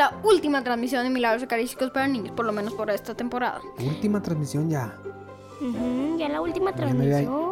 la 0.00 0.18
última 0.22 0.64
transmisión 0.64 1.04
de 1.04 1.10
Milagros 1.10 1.42
Eucarísticos 1.42 1.90
para 1.90 2.08
niños, 2.08 2.32
por 2.34 2.46
lo 2.46 2.52
menos 2.52 2.72
por 2.72 2.88
esta 2.88 3.14
temporada. 3.14 3.60
Última 3.78 4.22
transmisión 4.22 4.70
ya. 4.70 4.96
Ya 6.16 6.30
la 6.30 6.40
última 6.40 6.70
Ya 6.70 6.76
me 6.76 6.82
transmisión. 6.82 7.50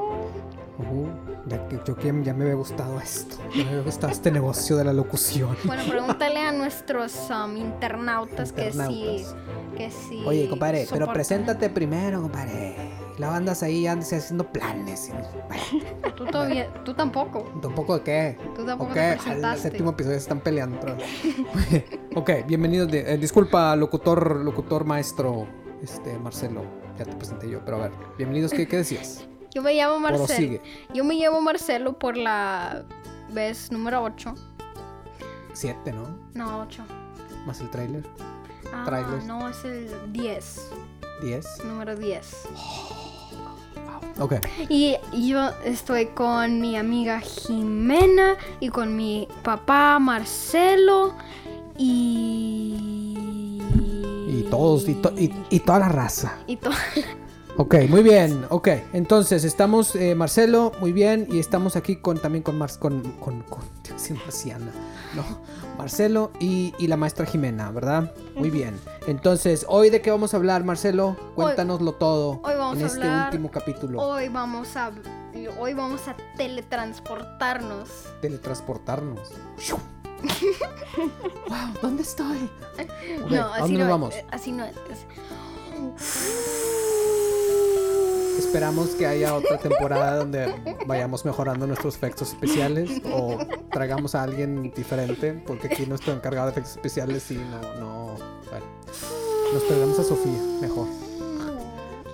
Ya 1.47 1.69
que 1.69 1.79
yo 1.87 1.95
que 1.95 2.07
ya 2.25 2.33
me 2.33 2.45
había 2.45 2.55
gustado 2.55 2.98
esto. 3.01 3.37
Ya 3.55 3.65
me 3.65 3.71
había 3.71 3.83
gustado 3.83 4.15
este 4.15 4.30
negocio 4.30 4.77
de 4.77 4.84
la 4.84 4.95
locución. 4.95 5.59
Bueno, 5.65 5.83
pregúntale 5.87 6.41
a 6.41 6.53
nuestros 6.62 7.29
um, 7.29 7.55
internautas, 7.59 8.51
que 8.53 8.73
sí. 8.73 9.27
Que 9.77 9.91
sí. 9.91 10.23
Oye, 10.25 10.49
compadre, 10.49 10.87
pero 10.91 11.12
preséntate 11.12 11.69
primero, 11.69 12.23
compadre. 12.23 12.88
La 13.19 13.35
andas 13.35 13.65
ahí, 13.65 13.87
andas 13.87 14.13
haciendo 14.13 14.45
planes. 14.53 15.11
Bueno, 15.49 16.15
Tú, 16.15 16.25
todavía, 16.27 16.73
tú 16.85 16.95
tampoco. 16.95 17.51
¿Un 17.53 17.75
poco 17.75 17.99
de 17.99 18.05
qué? 18.05 18.39
Tú 18.55 18.65
tampoco 18.65 18.93
¿O 18.93 18.95
te 18.95 19.19
qué? 19.25 19.31
Al 19.45 19.59
séptimo 19.59 19.91
episodio 19.91 20.17
se 20.17 20.23
están 20.23 20.41
peleando. 20.41 20.79
vez. 20.87 21.85
ok, 22.15 22.31
bienvenidos. 22.47 22.89
De, 22.89 23.13
eh, 23.13 23.19
disculpa, 23.19 23.75
locutor, 23.75 24.37
locutor 24.37 24.85
maestro, 24.85 25.49
este, 25.83 26.17
Marcelo. 26.19 26.63
Ya 26.97 27.05
te 27.05 27.17
presenté 27.17 27.51
yo, 27.51 27.61
pero 27.65 27.79
a 27.79 27.81
ver, 27.89 27.93
bienvenidos. 28.17 28.53
¿Qué, 28.53 28.69
qué 28.69 28.79
decías? 28.79 29.27
Yo 29.55 29.63
me 29.63 29.75
llamo 29.75 29.99
Marcelo. 29.99 30.61
Yo 30.93 31.05
me 31.05 31.15
llamo 31.15 31.41
Marcelo 31.41 31.99
por 31.99 32.16
la 32.16 32.85
vez 33.33 33.73
número 33.73 34.03
8. 34.03 34.35
Siete, 35.55 35.93
¿no? 35.93 36.07
No, 36.35 36.61
8. 36.61 36.85
Más 37.47 37.61
el 37.61 37.71
trailer. 37.71 38.05
Ah, 38.73 38.85
Trailers. 38.85 39.25
no, 39.25 39.49
es 39.49 39.65
el 39.65 40.13
10. 40.13 40.71
Diez. 41.23 41.65
Número 41.65 41.97
10. 41.97 42.49
Ok. 44.19 44.35
Y 44.69 44.97
yo 45.29 45.51
estoy 45.65 46.07
con 46.07 46.61
mi 46.61 46.77
amiga 46.77 47.21
Jimena 47.21 48.37
y 48.60 48.69
con 48.69 48.97
mi 48.97 49.29
papá 49.43 49.99
Marcelo 49.99 51.15
y... 51.77 53.63
Y 54.29 54.43
todos, 54.51 54.88
y, 54.88 54.95
to- 54.95 55.13
y, 55.16 55.33
y 55.51 55.60
toda 55.60 55.79
la 55.80 55.88
raza. 55.88 56.37
Y 56.47 56.57
to- 56.57 56.71
Ok, 57.60 57.75
muy 57.88 58.05
bien. 58.05 58.45
Ok, 58.51 58.69
entonces 58.93 59.43
estamos, 59.43 59.97
eh, 59.97 60.15
Marcelo, 60.15 60.71
muy 60.80 60.93
bien. 60.93 61.27
Y 61.29 61.41
estamos 61.41 61.75
aquí 61.75 61.97
con 61.97 62.19
también 62.19 62.45
con, 62.45 62.57
Mar 62.57 62.71
con, 62.79 63.03
con, 63.19 63.43
con 63.43 63.65
Marciana, 64.25 64.71
¿no? 65.14 65.25
Marcelo 65.76 66.31
y, 66.41 66.75
y 66.78 66.87
la 66.88 66.97
maestra 66.97 67.25
Jimena, 67.26 67.70
¿verdad? 67.70 68.12
Muy 68.34 68.50
bien. 68.50 68.78
Entonces, 69.06 69.64
¿hoy 69.69 69.91
de 69.91 70.00
qué 70.03 70.10
vamos 70.10 70.34
a 70.34 70.37
hablar, 70.38 70.64
Marcelo? 70.64 71.16
Cuéntanoslo 71.34 71.92
todo 71.92 72.41
hoy 72.42 72.54
vamos 72.56 72.78
en 72.78 72.84
a 72.84 72.87
este 72.87 73.00
hablar- 73.03 73.26
último 73.26 73.50
capítulo. 73.50 74.00
Hoy 74.03 74.28
vamos 74.28 74.76
a... 74.76 74.91
Hoy 75.59 75.72
vamos 75.75 76.09
a 76.09 76.16
teletransportarnos. 76.36 77.88
Teletransportarnos. 78.20 79.20
wow, 81.48 81.59
¿dónde 81.81 82.03
estoy? 82.03 82.50
Ok, 82.81 83.31
no, 83.31 83.42
¿a 83.44 83.50
así 83.54 83.60
dónde 83.62 83.78
no 83.84 83.91
vamos? 83.91 84.14
eh, 84.16 84.26
Así 84.32 84.50
no 84.50 84.64
es. 84.64 84.75
Es- 88.39 88.49
Esperamos 88.49 88.89
que 88.91 89.06
haya 89.06 89.34
otra 89.34 89.59
temporada 89.59 90.17
donde 90.17 90.55
vayamos 90.87 91.25
mejorando 91.25 91.67
nuestros 91.67 91.94
efectos 91.97 92.28
especiales 92.31 92.91
o 93.12 93.39
traigamos 93.71 94.15
a 94.15 94.22
alguien 94.22 94.72
diferente, 94.75 95.33
porque 95.47 95.67
aquí 95.69 95.84
nuestro 95.87 96.12
encargado 96.15 96.47
de 96.47 96.53
efectos 96.53 96.72
especiales 96.72 97.22
sí, 97.22 97.34
no, 97.50 97.61
no, 97.81 98.06
bueno, 98.50 98.66
nos 99.53 99.66
traigamos 99.69 99.99
a 99.99 100.05
Sofía, 100.05 100.41
mejor. 100.61 100.87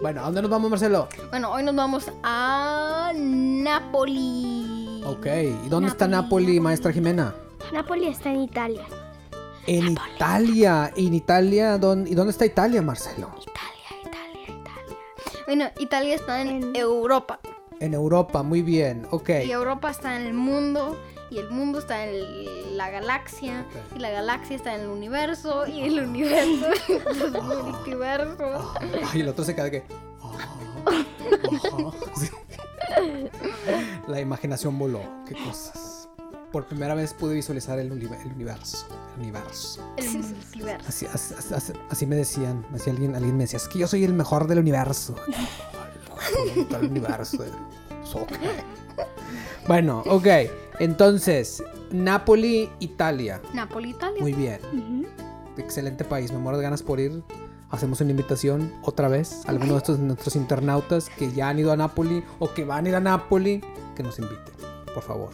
Bueno, 0.02 0.20
¿a 0.20 0.24
dónde 0.24 0.42
nos 0.42 0.50
vamos, 0.50 0.70
Marcelo? 0.70 1.08
Bueno, 1.30 1.52
hoy 1.52 1.62
nos 1.62 1.74
vamos 1.76 2.10
a 2.24 3.12
Napoli. 3.14 5.02
Ok, 5.06 5.26
¿y 5.64 5.68
dónde 5.68 5.88
está 5.88 6.06
Napoli, 6.08 6.58
maestra 6.60 6.92
Jimena? 6.92 7.34
Napoli 7.72 8.08
está 8.08 8.30
en 8.30 8.40
Italia. 8.42 8.82
En 9.66 9.92
Italia, 9.92 10.92
¿en 10.94 11.14
Italia? 11.14 11.78
¿dónde, 11.78 12.10
¿Y 12.10 12.14
dónde 12.14 12.32
está 12.32 12.44
Italia, 12.44 12.82
Marcelo? 12.82 13.30
Bueno, 15.46 15.66
Italia 15.78 16.14
está 16.14 16.40
en 16.42 16.48
En- 16.48 16.76
Europa. 16.76 17.40
En 17.80 17.92
Europa, 17.94 18.42
muy 18.42 18.62
bien, 18.62 19.06
ok. 19.10 19.30
Y 19.44 19.50
Europa 19.52 19.90
está 19.90 20.16
en 20.16 20.26
el 20.26 20.34
mundo. 20.34 20.96
Y 21.30 21.38
el 21.38 21.50
mundo 21.50 21.78
está 21.80 22.06
en 22.06 22.76
la 22.76 22.90
galaxia. 22.90 23.64
Y 23.96 23.98
la 23.98 24.10
galaxia 24.10 24.54
está 24.56 24.74
en 24.74 24.82
el 24.82 24.88
universo. 24.88 25.66
Y 25.66 25.82
el 25.82 25.98
universo 26.00 26.66
en 27.24 27.32
los 27.32 27.64
multiversos. 27.64 28.68
Ay, 29.12 29.20
el 29.22 29.28
otro 29.28 29.44
se 29.44 29.54
queda 29.54 29.64
de 29.64 29.70
que. 29.72 29.82
La 34.08 34.20
imaginación 34.20 34.78
voló. 34.78 35.00
Qué 35.26 35.34
cosas. 35.34 36.08
Por 36.52 36.66
primera 36.66 36.94
vez 36.94 37.12
pude 37.14 37.34
visualizar 37.34 37.78
el, 37.78 37.90
uni- 37.90 38.08
el 38.24 38.32
universo. 38.32 38.86
Universo. 39.18 39.80
El 39.96 40.18
multiverso. 40.18 40.88
Así, 40.88 41.06
así, 41.06 41.34
así- 41.54 41.72
así 41.90 42.06
me 42.06 42.16
decían. 42.16 42.64
Así 42.74 42.90
alguien, 42.90 43.14
alguien 43.14 43.36
me 43.36 43.44
decía: 43.44 43.56
Es 43.58 43.68
que 43.68 43.78
yo 43.78 43.86
soy 43.86 44.04
el 44.04 44.12
mejor 44.14 44.46
del 44.46 44.58
universo. 44.58 45.14
El 45.26 46.54
mejor 46.56 46.80
del 46.80 46.90
universo. 46.90 47.44
Bueno, 49.66 50.02
ok. 50.06 50.26
Entonces, 50.78 51.62
Napoli, 51.90 52.70
Italia. 52.80 53.40
Napoli, 53.52 53.90
Italia. 53.90 54.20
Muy 54.20 54.32
bien. 54.32 54.60
Excelente 55.56 56.04
país, 56.04 56.32
me 56.32 56.38
muero 56.38 56.58
de 56.58 56.64
ganas 56.64 56.82
por 56.82 57.00
ir. 57.00 57.22
Hacemos 57.70 58.00
una 58.00 58.10
invitación 58.10 58.72
otra 58.82 59.08
vez 59.08 59.42
a 59.46 59.50
alguno 59.50 59.72
de 59.72 59.78
estos 59.78 59.98
nuestros 59.98 60.36
internautas 60.36 61.08
que 61.10 61.32
ya 61.32 61.48
han 61.48 61.58
ido 61.58 61.72
a 61.72 61.76
Nápoli 61.76 62.22
o 62.38 62.52
que 62.54 62.64
van 62.64 62.86
a 62.86 62.88
ir 62.90 62.94
a 62.94 63.00
Nápoli, 63.00 63.62
que 63.96 64.02
nos 64.02 64.18
inviten, 64.18 64.54
por 64.94 65.02
favor. 65.02 65.30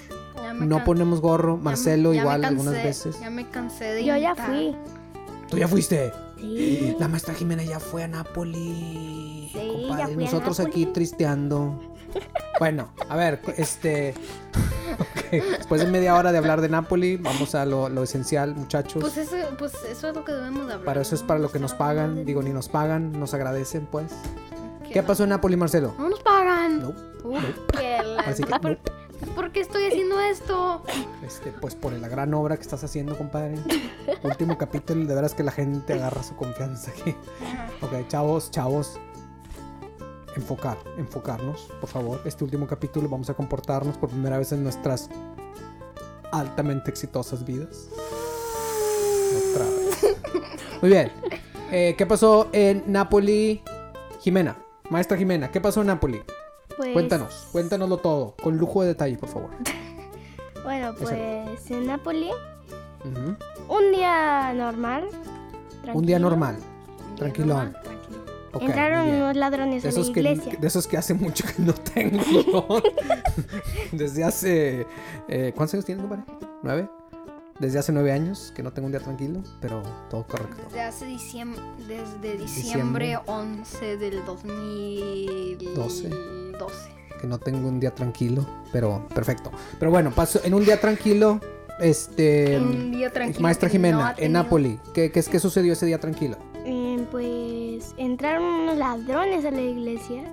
No 0.55 0.85
ponemos 0.85 1.21
gorro, 1.21 1.53
ya 1.55 1.59
me- 1.59 1.65
Marcelo 1.65 2.13
ya 2.15 2.21
igual 2.23 2.43
cansé- 2.43 2.47
algunas 2.49 2.75
veces. 2.75 3.21
Ya 3.21 3.31
me 3.31 3.49
cansé 3.49 3.85
de 3.87 4.05
Yo 4.05 4.17
ya 4.17 4.35
fui. 4.35 4.77
¿Tú 5.49 5.57
ya 5.59 5.69
fuiste? 5.69 6.13
Sí. 6.39 6.97
La 6.99 7.09
maestra 7.09 7.35
Jimena 7.35 7.63
ya 7.63 7.81
fue 7.81 8.03
a 8.05 8.09
Nápoli. 8.09 9.51
Sí, 9.53 9.69
compadre, 9.73 9.99
ya 9.99 10.07
fui 10.15 10.23
a 10.25 10.27
nosotros 10.27 10.61
aquí 10.61 10.87
tristeando. 10.87 11.81
Bueno, 12.59 12.93
a 13.09 13.17
ver, 13.17 13.41
este. 13.57 14.13
ok, 14.99 15.31
Después 15.59 15.81
de 15.81 15.87
media 15.87 16.15
hora 16.15 16.31
de 16.31 16.37
hablar 16.37 16.61
de 16.61 16.69
Nápoli, 16.69 17.17
vamos 17.17 17.55
a 17.55 17.65
lo, 17.65 17.89
lo 17.89 18.03
esencial, 18.03 18.55
muchachos. 18.55 19.01
Pues 19.01 19.17
eso, 19.17 19.37
pues 19.59 19.73
eso 19.89 20.09
es 20.11 20.15
lo 20.15 20.25
que 20.27 20.33
debemos 20.33 20.67
de 20.67 20.75
hablar. 20.75 20.85
para 20.85 21.01
eso 21.01 21.15
es 21.15 21.23
para 21.23 21.41
lo 21.41 21.51
que 21.51 21.59
nos 21.59 21.73
pagan. 21.73 22.27
Digo, 22.27 22.43
ni 22.43 22.51
nos 22.51 22.69
pagan, 22.69 23.19
nos 23.19 23.33
agradecen, 23.33 23.87
pues. 23.87 24.13
¿Qué 24.93 25.03
pasó 25.03 25.23
en 25.23 25.31
Nápoli, 25.31 25.57
Marcelo? 25.57 25.95
No 25.99 26.11
nos 26.11 26.21
pagan. 26.21 26.83
No. 26.83 26.93
Así 28.27 28.43
que, 28.43 28.59
¿Por, 28.59 28.79
por 29.29 29.53
qué 29.53 29.61
estoy 29.61 29.87
haciendo 29.87 30.21
esto? 30.21 30.83
Este, 31.27 31.53
pues 31.53 31.75
por 31.75 31.93
la 31.93 32.09
gran 32.09 32.33
obra 32.35 32.57
que 32.57 32.63
estás 32.63 32.83
haciendo, 32.85 33.17
compadre. 33.17 33.57
Último 34.23 34.57
capítulo, 34.59 35.07
de 35.07 35.15
veras 35.15 35.35
que 35.35 35.43
la 35.43 35.53
gente 35.53 35.95
agarra 35.95 36.23
su 36.23 36.37
confianza 36.37 36.91
aquí. 36.91 37.15
Ok, 37.81 38.09
chavos, 38.09 38.51
chavos. 38.51 38.99
Enfocar, 40.37 40.79
enfocarnos, 40.97 41.69
por 41.81 41.89
favor. 41.89 42.21
Este 42.25 42.45
último 42.45 42.67
capítulo 42.67 43.09
vamos 43.09 43.29
a 43.31 43.35
comportarnos 43.35 43.99
por 43.99 44.11
primera 44.11 44.39
vez 44.39 44.53
en 44.53 44.63
nuestras 44.63 45.09
altamente 46.33 46.91
exitosas 46.91 47.45
vidas. 47.45 47.89
Otra 49.51 49.65
vez. 49.65 50.17
Muy 50.81 50.91
bien. 50.91 51.13
Eh, 51.73 51.95
¿Qué 51.97 52.07
pasó 52.07 52.49
en 52.53 52.85
Nápoli? 52.87 53.63
Jimena, 54.21 54.57
maestra 54.91 55.17
Jimena, 55.17 55.51
¿qué 55.51 55.61
pasó 55.61 55.81
en 55.81 55.87
Nápoli? 55.87 56.23
Pues, 56.77 56.93
Cuéntanos, 56.93 57.49
cuéntanoslo 57.53 57.99
todo, 57.99 58.35
con 58.43 58.57
lujo 58.57 58.83
de 58.83 58.89
detalle, 58.89 59.17
por 59.17 59.29
favor. 59.29 59.51
Bueno, 60.63 60.95
pues 60.95 61.11
en 61.71 61.87
Napoli, 61.87 62.29
Ujú. 63.03 63.35
un 63.75 63.93
día 63.93 64.53
normal. 64.53 65.09
Un 65.95 66.05
día 66.05 66.19
normal, 66.19 66.59
tranquilo. 67.17 67.59
Ok, 68.53 68.63
Entraron 68.63 69.09
unos 69.09 69.37
ladrones 69.37 69.83
de 69.83 69.89
a 69.89 69.93
la 69.93 70.01
esos, 70.01 70.11
que, 70.13 70.21
iglesia. 70.21 70.57
de 70.61 70.67
esos 70.67 70.87
que 70.87 70.99
hace 70.99 71.15
mucho 71.15 71.45
que 71.47 71.63
no 71.63 71.73
tengo. 71.73 72.23
Desde 73.93 74.23
hace. 74.23 74.87
eh, 75.29 75.53
¿Cuántos 75.57 75.75
años 75.75 75.87
tienes, 75.87 76.05
compadre? 76.07 76.25
¿Nueve? 76.63 76.91
Desde 77.59 77.79
hace 77.79 77.93
nueve 77.93 78.13
años 78.13 78.53
que 78.55 78.63
no 78.63 78.71
tengo 78.73 78.87
un 78.87 78.93
día 78.93 79.01
tranquilo, 79.01 79.41
pero 79.63 79.83
todo 80.11 80.27
correcto. 80.27 80.57
Desde 80.67 80.83
hace 80.83 81.07
diciembre, 81.07 81.63
desde 81.89 82.37
Diciembre. 82.37 83.07
diciembre 83.07 83.19
11 83.27 83.97
del 83.97 84.25
2012. 84.27 86.11
12. 86.61 86.75
Que 87.21 87.27
no 87.27 87.39
tengo 87.39 87.69
un 87.69 87.81
día 87.81 87.95
tranquilo, 87.95 88.47
pero 88.73 89.07
perfecto. 89.15 89.51
Pero 89.79 89.91
bueno, 89.91 90.11
paso 90.11 90.41
en 90.45 90.55
un 90.55 90.65
día 90.65 90.81
tranquilo. 90.81 91.41
Este. 91.81 92.59
Un 92.59 92.93
día 92.93 93.11
tranquilo 93.11 93.41
Maestra 93.41 93.69
no 93.69 93.73
Jimena, 93.73 94.15
en 94.19 94.33
Nápoli, 94.33 94.79
¿qué, 94.95 95.11
qué, 95.11 95.23
qué 95.23 95.39
sucedió 95.41 95.73
ese 95.73 95.87
día 95.87 95.99
tranquilo? 95.99 96.37
Eh, 96.67 97.05
pues 97.11 97.95
entraron 97.97 98.45
unos 98.45 98.77
ladrones 98.77 99.45
a 99.47 99.51
la 99.51 99.63
iglesia 99.63 100.25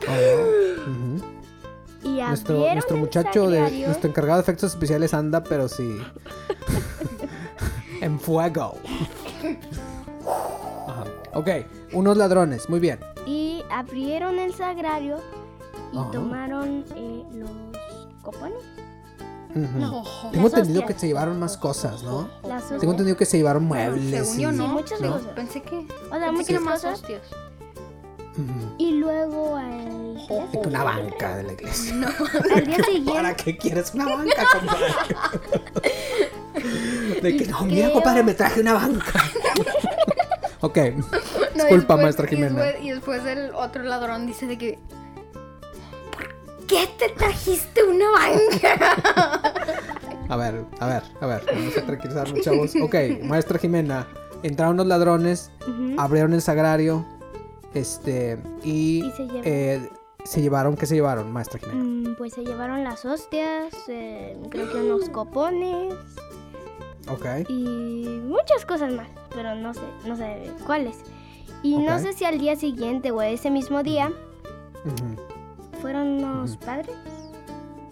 Ujú. 0.02 1.24
y 2.04 2.20
Nuestro, 2.22 2.54
abrieron 2.54 2.74
nuestro 2.74 2.96
muchacho, 2.98 3.50
de, 3.50 3.60
nuestro 3.84 4.08
encargado 4.10 4.38
de 4.38 4.42
efectos 4.42 4.70
especiales 4.72 5.12
anda, 5.12 5.42
pero 5.42 5.68
sí. 5.68 5.96
en 8.00 8.20
fuego. 8.20 8.76
Ajá. 10.86 11.04
Ok, 11.34 11.48
unos 11.92 12.16
ladrones, 12.16 12.68
muy 12.68 12.78
bien. 12.78 13.00
y 13.26 13.62
abrieron 13.70 14.38
el 14.38 14.54
sagrario 14.54 15.16
y 15.92 15.98
Ajá. 15.98 16.10
tomaron 16.10 16.84
eh, 16.94 17.24
los 17.34 17.50
copones. 18.22 18.58
No. 19.54 20.02
Tengo 20.32 20.48
entendido 20.48 20.84
que 20.84 20.92
se 20.92 21.06
llevaron 21.06 21.38
más 21.40 21.56
cosas, 21.56 22.02
¿no? 22.02 22.28
Las 22.46 22.62
hostias. 22.64 22.80
Tengo 22.80 22.92
entendido 22.92 23.16
que 23.16 23.24
se 23.24 23.38
llevaron 23.38 23.64
muebles. 23.64 24.26
según 24.28 24.38
yo, 24.38 24.50
y- 24.50 24.56
no. 24.56 24.66
Sí, 24.66 24.72
muchas 24.74 25.00
¿no? 25.00 25.12
cosas. 25.12 25.28
Pensé 25.34 25.62
que. 25.62 25.78
O 26.10 26.18
sea, 26.18 26.32
muchas 26.32 26.60
más 26.60 26.74
cosas. 26.82 27.00
hostias. 27.00 27.22
Y 28.76 28.92
luego 28.98 29.56
al, 29.56 30.14
De 30.52 30.60
que 30.60 30.68
una 30.68 30.84
banca 30.84 31.36
de 31.36 31.42
la 31.44 31.52
iglesia. 31.54 31.94
al 32.54 32.66
día 32.66 32.76
siguiente. 32.84 33.12
¿Para 33.12 33.34
qué 33.34 33.56
quieres 33.56 33.94
una 33.94 34.04
banca, 34.14 34.44
compadre? 34.52 34.84
De 37.22 37.36
que 37.36 37.46
no, 37.46 37.62
mira, 37.62 37.86
Creo- 37.86 37.92
compadre, 37.94 38.22
me 38.22 38.34
traje 38.34 38.60
una 38.60 38.74
banca. 38.74 39.22
ok, 40.60 40.76
No, 40.76 40.84
disculpa, 40.84 41.64
después- 41.64 42.02
maestra 42.02 42.26
y 42.26 42.28
Jimena. 42.28 42.62
después- 42.62 42.84
Y 42.84 42.90
después 42.90 43.24
el 43.24 43.54
otro 43.54 43.82
ladrón 43.84 44.26
dice 44.26 44.46
de 44.46 44.58
que. 44.58 44.78
¿Por 46.68 46.78
qué 46.78 46.88
te 46.98 47.08
trajiste 47.14 47.82
una 47.84 48.06
banca? 48.10 49.42
A 50.28 50.36
ver, 50.36 50.64
a 50.80 50.86
ver, 50.88 51.02
a 51.20 51.26
ver, 51.26 51.42
vamos 51.54 51.76
a 51.78 51.82
tranquilizarnos, 51.86 52.40
chavos. 52.40 52.74
Ok, 52.82 52.96
maestra 53.22 53.60
Jimena, 53.60 54.08
entraron 54.42 54.76
los 54.76 54.84
ladrones, 54.86 55.52
abrieron 55.98 56.34
el 56.34 56.42
sagrario, 56.42 57.06
este, 57.74 58.36
y, 58.64 59.04
Y 59.04 59.10
se 59.12 59.22
llevaron. 59.22 59.42
eh, 59.44 59.88
se 60.24 60.42
llevaron, 60.42 60.76
¿qué 60.76 60.86
se 60.86 60.96
llevaron, 60.96 61.30
maestra 61.32 61.60
Jimena? 61.60 61.84
Mm, 62.10 62.16
Pues 62.16 62.32
se 62.32 62.42
llevaron 62.44 62.82
las 62.82 63.04
hostias, 63.04 63.72
eh, 63.86 64.36
creo 64.50 64.68
que 64.68 64.78
unos 64.78 65.08
copones 65.10 65.94
Ok, 67.08 67.24
y 67.48 68.08
muchas 68.24 68.66
cosas 68.66 68.92
más, 68.92 69.06
pero 69.32 69.54
no 69.54 69.74
sé, 69.74 69.80
no 70.06 70.16
sé 70.16 70.50
cuáles. 70.66 70.96
Y 71.62 71.76
no 71.78 72.00
sé 72.00 72.14
si 72.14 72.24
al 72.24 72.40
día 72.40 72.56
siguiente 72.56 73.12
o 73.12 73.22
ese 73.22 73.48
mismo 73.52 73.84
día 73.84 74.10
ujú. 74.84 75.16
Fueron 75.76 76.20
los 76.40 76.56
padres. 76.56 76.96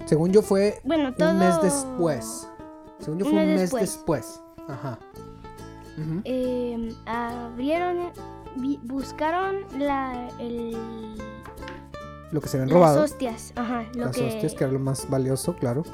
según 0.07 0.33
yo 0.33 0.43
fue 0.43 0.81
Bueno, 0.85 1.15
todo 1.15 1.31
un 1.31 1.39
mes 1.39 1.61
después. 1.63 2.49
Según 3.01 3.19
yo 3.19 3.25
fue 3.27 3.33
un 3.35 3.39
mes 3.39 3.49
mes 3.49 3.61
después. 3.63 3.83
después. 3.83 4.41
Ajá. 4.69 4.99
Eh, 6.25 6.93
abrieron, 7.07 8.11
vi- 8.57 8.81
buscaron 8.83 9.59
la, 9.79 10.29
el, 10.41 10.77
Lo 12.33 12.41
que 12.41 12.49
se 12.49 12.57
habían 12.57 12.69
las 12.71 12.75
robado. 12.75 13.03
hostias, 13.05 13.53
ajá, 13.55 13.85
lo 13.95 14.07
Las 14.07 14.17
que 14.17 14.27
hostias, 14.27 14.55
que 14.55 14.65
era 14.65 14.73
lo 14.73 14.81
más 14.81 15.09
valioso, 15.09 15.55
claro. 15.55 15.85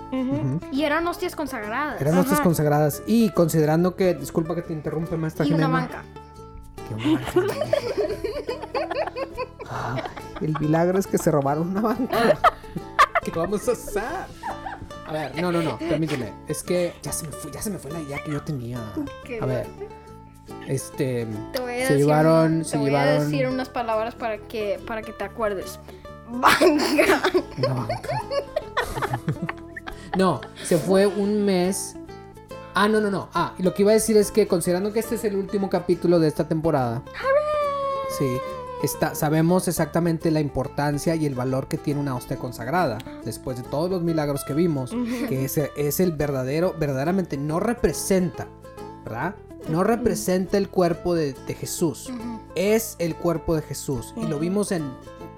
Y 0.73 0.85
eran 0.85 1.07
hostias 1.07 1.37
consagradas. 1.37 2.01
Eran 2.01 2.17
hostias 2.17 2.41
consagradas. 2.41 3.03
Y 3.07 3.31
considerando 3.31 3.95
que, 3.95 4.15
disculpa 4.15 4.55
que 4.55 4.63
te 4.63 4.73
interrumpa, 4.73 5.17
maestra 5.17 5.45
y 5.45 5.53
una 5.53 5.67
Jimena. 5.67 5.81
banca. 5.81 6.03
Que 6.89 6.95
una 6.95 7.21
banca. 7.21 7.55
El 10.41 10.59
milagro 10.59 10.99
es 10.99 11.07
que 11.07 11.19
se 11.19 11.31
robaron 11.31 11.71
una 11.71 11.81
banca. 11.81 12.39
¿Qué 13.23 13.31
vamos 13.33 13.69
a 13.69 13.73
hacer? 13.73 14.03
A 15.07 15.13
ver, 15.13 15.41
no, 15.43 15.51
no, 15.53 15.61
no, 15.61 15.79
permíteme. 15.79 16.33
Es 16.49 16.63
que 16.63 16.95
ya 17.03 17.13
se 17.13 17.27
me 17.27 17.33
fue, 17.33 17.51
ya 17.51 17.61
se 17.61 17.69
me 17.71 17.79
fue 17.79 17.91
la 17.91 18.01
idea 18.01 18.23
que 18.25 18.33
yo 18.33 18.43
tenía. 18.43 18.79
A 19.41 19.47
ver. 19.47 19.67
Este. 20.67 21.27
Te 21.53 21.61
voy 21.61 21.73
a 21.73 21.87
Se 21.87 21.95
decir, 21.95 21.97
llevaron- 21.99 22.59
te 22.61 22.65
se 22.65 22.79
voy 22.79 22.95
a 22.95 23.05
llevaron- 23.05 23.31
decir 23.31 23.49
unas 23.49 23.69
palabras 23.69 24.15
para 24.15 24.39
que, 24.39 24.81
para 24.87 25.03
que 25.03 25.13
te 25.13 25.25
acuerdes. 25.25 25.79
Banca. 26.31 27.23
Una 27.59 27.75
banca. 27.75 28.09
no, 30.17 30.41
se 30.63 30.79
fue 30.79 31.07
un 31.07 31.45
mes. 31.45 31.97
Ah, 32.75 32.89
no, 32.89 33.01
no, 33.01 33.11
no. 33.11 33.29
Ah, 33.35 33.53
y 33.59 33.63
lo 33.63 33.75
que 33.75 33.83
iba 33.83 33.91
a 33.91 33.95
decir 33.95 34.17
es 34.17 34.31
que 34.31 34.47
considerando 34.47 34.93
que 34.93 35.01
este 35.01 35.17
es 35.17 35.25
el 35.25 35.37
último 35.37 35.69
capítulo 35.69 36.19
de 36.21 36.29
esta 36.29 36.47
temporada. 36.49 37.03
Sí. 38.19 38.27
Está, 38.83 39.15
sabemos 39.15 39.69
exactamente 39.69 40.31
la 40.31 40.41
importancia 40.41 41.15
y 41.15 41.27
el 41.27 41.35
valor 41.35 41.69
que 41.69 41.77
tiene 41.77 42.01
una 42.01 42.15
hostia 42.15 42.37
consagrada. 42.37 42.99
Después 43.25 43.57
de 43.59 43.63
todos 43.65 43.91
los 43.91 44.03
milagros 44.03 44.45
que 44.45 44.55
vimos. 44.55 44.91
Que 45.29 45.45
ese 45.45 45.71
es 45.77 46.01
el 46.01 46.13
verdadero, 46.13 46.75
verdaderamente 46.79 47.37
no 47.37 47.61
representa, 47.61 48.49
¿verdad? 49.05 49.35
No 49.69 49.85
representa 49.85 50.57
el 50.57 50.69
cuerpo 50.69 51.15
de, 51.15 51.35
de 51.35 51.55
Jesús 51.55 52.11
es 52.55 52.97
el 52.99 53.17
cuerpo 53.17 53.55
de 53.55 53.63
Jesús. 53.63 54.15
Y 54.17 54.27
lo 54.27 54.39
vimos 54.39 54.73
en 54.73 54.91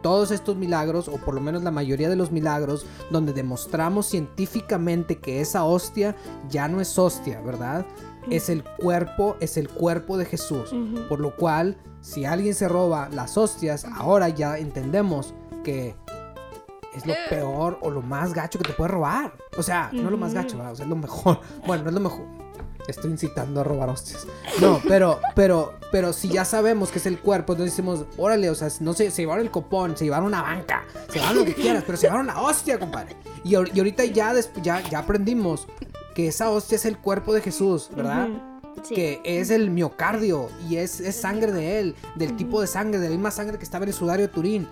todos 0.03 0.31
estos 0.31 0.57
milagros, 0.57 1.09
o 1.09 1.17
por 1.19 1.35
lo 1.35 1.41
menos 1.41 1.63
la 1.63 1.71
mayoría 1.71 2.09
de 2.09 2.17
los 2.17 2.33
milagros, 2.33 2.87
donde 3.11 3.33
demostramos 3.33 4.07
científicamente 4.07 5.19
que 5.19 5.41
esa 5.41 5.65
hostia 5.65 6.17
ya 6.49 6.69
no 6.69 6.81
es 6.81 6.99
hostia, 6.99 7.41
¿verdad? 7.41 7.87
Es 8.31 8.49
el 8.49 8.63
cuerpo, 8.65 9.37
es 9.41 9.57
el 9.57 9.69
cuerpo 9.69 10.17
de 10.17 10.25
Jesús. 10.25 10.75
Por 11.09 11.21
lo 11.21 11.35
cual, 11.37 11.77
si 12.01 12.25
alguien 12.25 12.55
se 12.55 12.69
roba 12.69 13.09
las 13.11 13.37
hostias, 13.37 13.85
ahora 13.85 14.29
ya 14.29 14.59
entendemos 14.59 15.35
que 15.65 15.95
es 16.95 17.07
lo 17.07 17.15
peor 17.29 17.79
o 17.81 17.91
lo 17.91 18.03
más 18.03 18.35
gacho 18.35 18.59
que 18.59 18.67
te 18.67 18.73
puede 18.75 18.89
robar. 18.91 19.33
O 19.57 19.63
sea, 19.63 19.91
no 19.93 20.11
lo 20.11 20.19
más 20.19 20.35
gacho, 20.35 20.57
¿verdad? 20.57 20.73
o 20.73 20.77
sea, 20.77 20.85
es 20.85 20.91
lo 20.91 20.97
mejor. 20.97 21.41
Bueno, 21.67 21.85
no 21.85 21.89
es 21.91 21.95
lo 21.95 22.01
mejor. 22.01 22.27
Estoy 22.89 23.13
incitando 23.13 23.61
a 23.61 23.65
robar 23.65 23.89
hostias. 23.89 24.27
No, 24.61 24.81
pero, 24.89 25.21
pero, 25.37 25.75
pero 25.93 26.13
si 26.13 26.29
ya 26.29 26.45
sabemos 26.45 26.91
que 26.91 26.99
es 26.99 27.07
el 27.07 27.21
cuerpo, 27.21 27.53
entonces 27.53 27.77
decimos, 27.77 28.05
órale, 28.17 28.51
o 28.51 28.55
sea, 28.57 28.69
no 28.81 28.93
sé, 28.93 29.11
se 29.13 29.23
llevaron 29.23 29.45
el 29.45 29.53
copón, 29.53 29.97
se 29.97 30.05
llevaron 30.05 30.27
una 30.27 30.43
banca, 30.43 30.85
se 31.09 31.21
llevaron 31.21 31.39
lo 31.39 31.45
que 31.45 31.55
quieras, 31.55 31.85
pero 31.87 31.97
se 31.97 32.09
llevaron 32.09 32.27
la 32.27 32.41
hostia, 32.41 32.81
compadre. 32.81 33.17
Y, 33.45 33.53
y 33.53 33.79
ahorita 33.79 34.05
ya, 34.07 34.35
ya, 34.63 34.81
ya 34.81 34.99
aprendimos 34.99 35.69
que 36.15 36.29
esa 36.29 36.51
hostia 36.51 36.77
es 36.77 36.85
el 36.85 36.99
cuerpo 36.99 37.35
de 37.35 37.41
Jesús, 37.41 37.91
¿verdad? 37.95 38.29
Sí. 38.83 38.95
que 38.95 39.21
es 39.25 39.51
el 39.51 39.71
miocardio 39.71 40.49
y 40.69 40.77
es, 40.77 40.99
es 40.99 41.15
sangre 41.15 41.53
de 41.53 41.79
él, 41.79 41.95
del 42.17 42.37
tipo 42.37 42.61
de 42.61 42.67
sangre, 42.67 42.99
de 42.99 43.11
la 43.11 43.15
misma 43.15 43.31
sangre 43.31 43.59
que 43.59 43.65
estaba 43.65 43.85
en 43.85 43.91
el 43.91 43.95
sudario 43.95 44.27
de 44.27 44.33
Turín, 44.33 44.67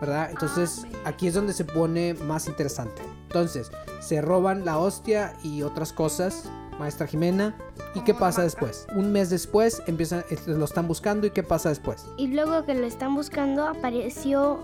¿verdad? 0.00 0.30
Entonces 0.30 0.86
aquí 1.04 1.26
es 1.26 1.34
donde 1.34 1.52
se 1.52 1.64
pone 1.64 2.14
más 2.14 2.48
interesante. 2.48 3.02
Entonces, 3.24 3.70
se 4.00 4.20
roban 4.20 4.64
la 4.64 4.78
hostia 4.78 5.34
y 5.42 5.62
otras 5.62 5.92
cosas, 5.92 6.44
maestra 6.78 7.06
Jimena, 7.06 7.56
¿y 7.94 8.00
qué 8.00 8.14
pasa 8.14 8.42
después? 8.42 8.86
Un 8.94 9.10
mes 9.10 9.30
después 9.30 9.82
empiezan, 9.86 10.24
eh, 10.30 10.38
lo 10.46 10.64
están 10.64 10.86
buscando 10.86 11.26
y 11.26 11.30
qué 11.30 11.42
pasa 11.42 11.70
después? 11.70 12.06
Y 12.18 12.28
luego 12.28 12.64
que 12.66 12.74
lo 12.74 12.86
están 12.86 13.14
buscando, 13.14 13.66
apareció 13.66 14.60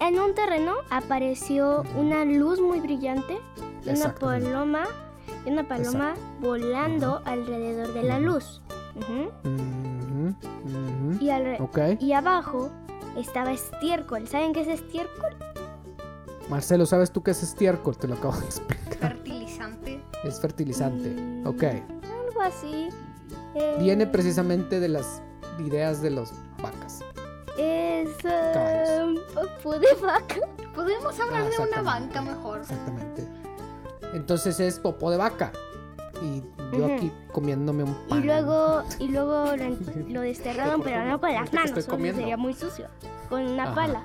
en 0.00 0.18
un 0.18 0.34
terreno, 0.34 0.76
apareció 0.88 1.82
una 1.96 2.24
luz 2.24 2.60
muy 2.60 2.80
brillante 2.80 3.38
una 3.86 4.14
paloma, 4.14 4.84
y 5.44 5.50
una 5.50 5.66
paloma 5.66 6.14
volando 6.40 7.20
alrededor 7.24 7.92
de 7.94 8.02
la 8.02 8.18
luz. 8.20 8.62
Y, 11.20 11.30
Ok, 11.60 11.78
y 12.00 12.12
abajo 12.12 12.70
estaba 13.16 13.52
estiércol. 13.52 14.26
¿Saben 14.28 14.52
qué 14.52 14.60
es 14.62 14.68
estiércol? 14.68 15.30
Marcelo, 16.48 16.86
¿sabes 16.86 17.10
tú 17.12 17.22
qué 17.22 17.30
es 17.32 17.42
estiércol? 17.42 17.96
Te 17.96 18.08
lo 18.08 18.14
acabo 18.14 18.36
de 18.36 18.44
explicar. 18.46 18.98
Fertilizante. 18.98 20.02
Es 20.24 20.40
fertilizante. 20.40 21.10
Mm. 21.10 21.46
Ok. 21.46 21.62
Algo 21.64 22.40
así. 22.42 22.88
Eh, 23.54 23.76
Viene 23.80 24.06
precisamente 24.06 24.80
de 24.80 24.88
las 24.88 25.22
ideas 25.58 26.02
de 26.02 26.10
los 26.10 26.32
vacas. 26.62 27.00
Es 27.58 28.08
Caballos. 28.22 29.18
um, 29.18 29.34
popó 29.34 29.78
de 29.78 29.94
vaca. 30.00 30.36
Podemos 30.74 31.18
hablar 31.20 31.42
Ah, 31.46 31.50
de 31.50 31.68
una 31.72 31.82
banca 31.82 32.22
mejor. 32.22 32.60
Exactamente. 32.60 33.28
Entonces 34.12 34.60
es 34.60 34.78
popó 34.78 35.10
de 35.10 35.16
vaca. 35.16 35.52
Y 36.22 36.42
yo 36.76 36.86
aquí 36.86 37.10
comiéndome 37.32 37.82
un 37.82 37.94
pan. 38.08 38.20
Y 38.20 38.24
luego, 38.24 38.82
y 38.98 39.08
luego 39.08 39.56
lo, 39.56 39.76
lo 40.08 40.20
desterraron, 40.20 40.80
pero 40.84 41.04
no 41.04 41.20
con 41.20 41.32
las 41.32 41.52
manos, 41.52 41.70
estoy 41.70 41.80
eso 41.82 41.90
comiendo. 41.90 42.20
sería 42.20 42.36
muy 42.36 42.54
sucio. 42.54 42.86
Con 43.28 43.42
una 43.46 43.64
Ajá. 43.64 43.74
pala. 43.74 44.04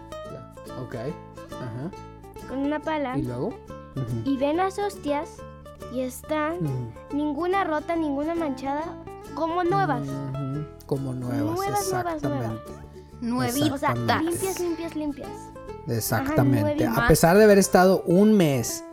Ok. 0.85 0.95
Ajá. 0.95 2.47
Con 2.49 2.59
una 2.59 2.79
pala. 2.79 3.17
¿Y 3.17 3.23
luego? 3.23 3.53
Y 4.25 4.37
ven 4.37 4.57
las 4.57 4.77
hostias 4.79 5.29
y 5.93 6.01
están 6.01 6.57
ninguna 7.11 7.63
rota, 7.63 7.95
ninguna 7.95 8.35
manchada, 8.35 8.83
como 9.35 9.63
nuevas. 9.63 10.07
Como 10.85 11.13
nuevas, 11.13 11.39
Nuevas, 11.41 11.89
nuevas, 11.91 12.15
exactamente. 12.15 12.71
Nuevitas. 13.21 13.71
O 13.71 13.77
sea, 13.77 13.91
Exactamente. 13.91 14.31
limpias, 14.31 14.59
limpias, 14.59 14.95
limpias. 14.95 15.29
Exactamente. 15.87 16.85
A 16.85 17.07
pesar 17.07 17.37
de 17.37 17.43
haber 17.43 17.57
estado 17.57 18.03
un 18.05 18.33
mes 18.33 18.83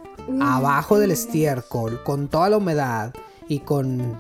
Abajo 0.41 0.99
del 0.99 1.11
estiércol, 1.11 2.03
con 2.03 2.29
toda 2.29 2.49
la 2.49 2.57
humedad 2.57 3.13
y 3.49 3.61
con 3.61 4.17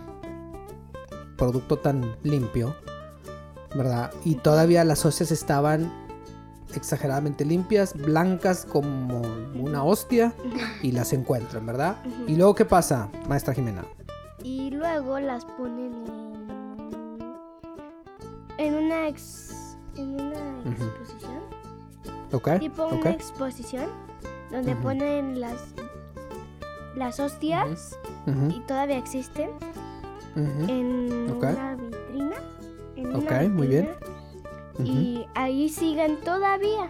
producto 1.36 1.78
tan 1.78 2.16
limpio, 2.22 2.76
¿verdad? 3.74 4.12
Y 4.24 4.36
todavía 4.36 4.84
las 4.84 5.04
hostias 5.04 5.30
estaban 5.32 5.92
exageradamente 6.74 7.44
limpias, 7.44 7.94
blancas 7.94 8.66
como 8.70 9.22
una 9.54 9.82
hostia, 9.84 10.32
y 10.82 10.92
las 10.92 11.12
encuentran, 11.12 11.66
¿verdad? 11.66 11.96
¿Y 12.26 12.36
luego 12.36 12.54
qué 12.54 12.64
pasa, 12.64 13.08
maestra 13.28 13.54
Jimena? 13.54 13.84
Y 14.42 14.70
luego 14.70 15.18
las 15.20 15.44
ponen 15.44 15.94
en, 18.58 18.66
en 18.66 18.74
una 18.74 19.08
ex, 19.08 19.76
en 19.96 20.14
una 20.20 20.58
Ujú. 20.64 20.84
exposición. 20.84 21.40
¿Ok? 22.32 22.48
Tipo 22.58 22.86
una 22.88 23.10
exposición 23.10 23.86
donde 24.54 24.76
ponen 24.76 25.40
las 25.40 25.56
las 26.96 27.18
hostias 27.18 27.98
y 28.50 28.60
todavía 28.60 28.98
existen 28.98 29.50
en 30.36 31.28
Ok. 31.30 31.42
una 31.44 31.74
vitrina. 31.76 32.36
En 32.96 33.06
una 33.08 33.18
Ok, 33.18 33.32
muy 33.50 33.66
bien. 33.66 33.90
Y 34.82 35.26
ahí 35.34 35.68
siguen 35.68 36.20
todavía. 36.20 36.88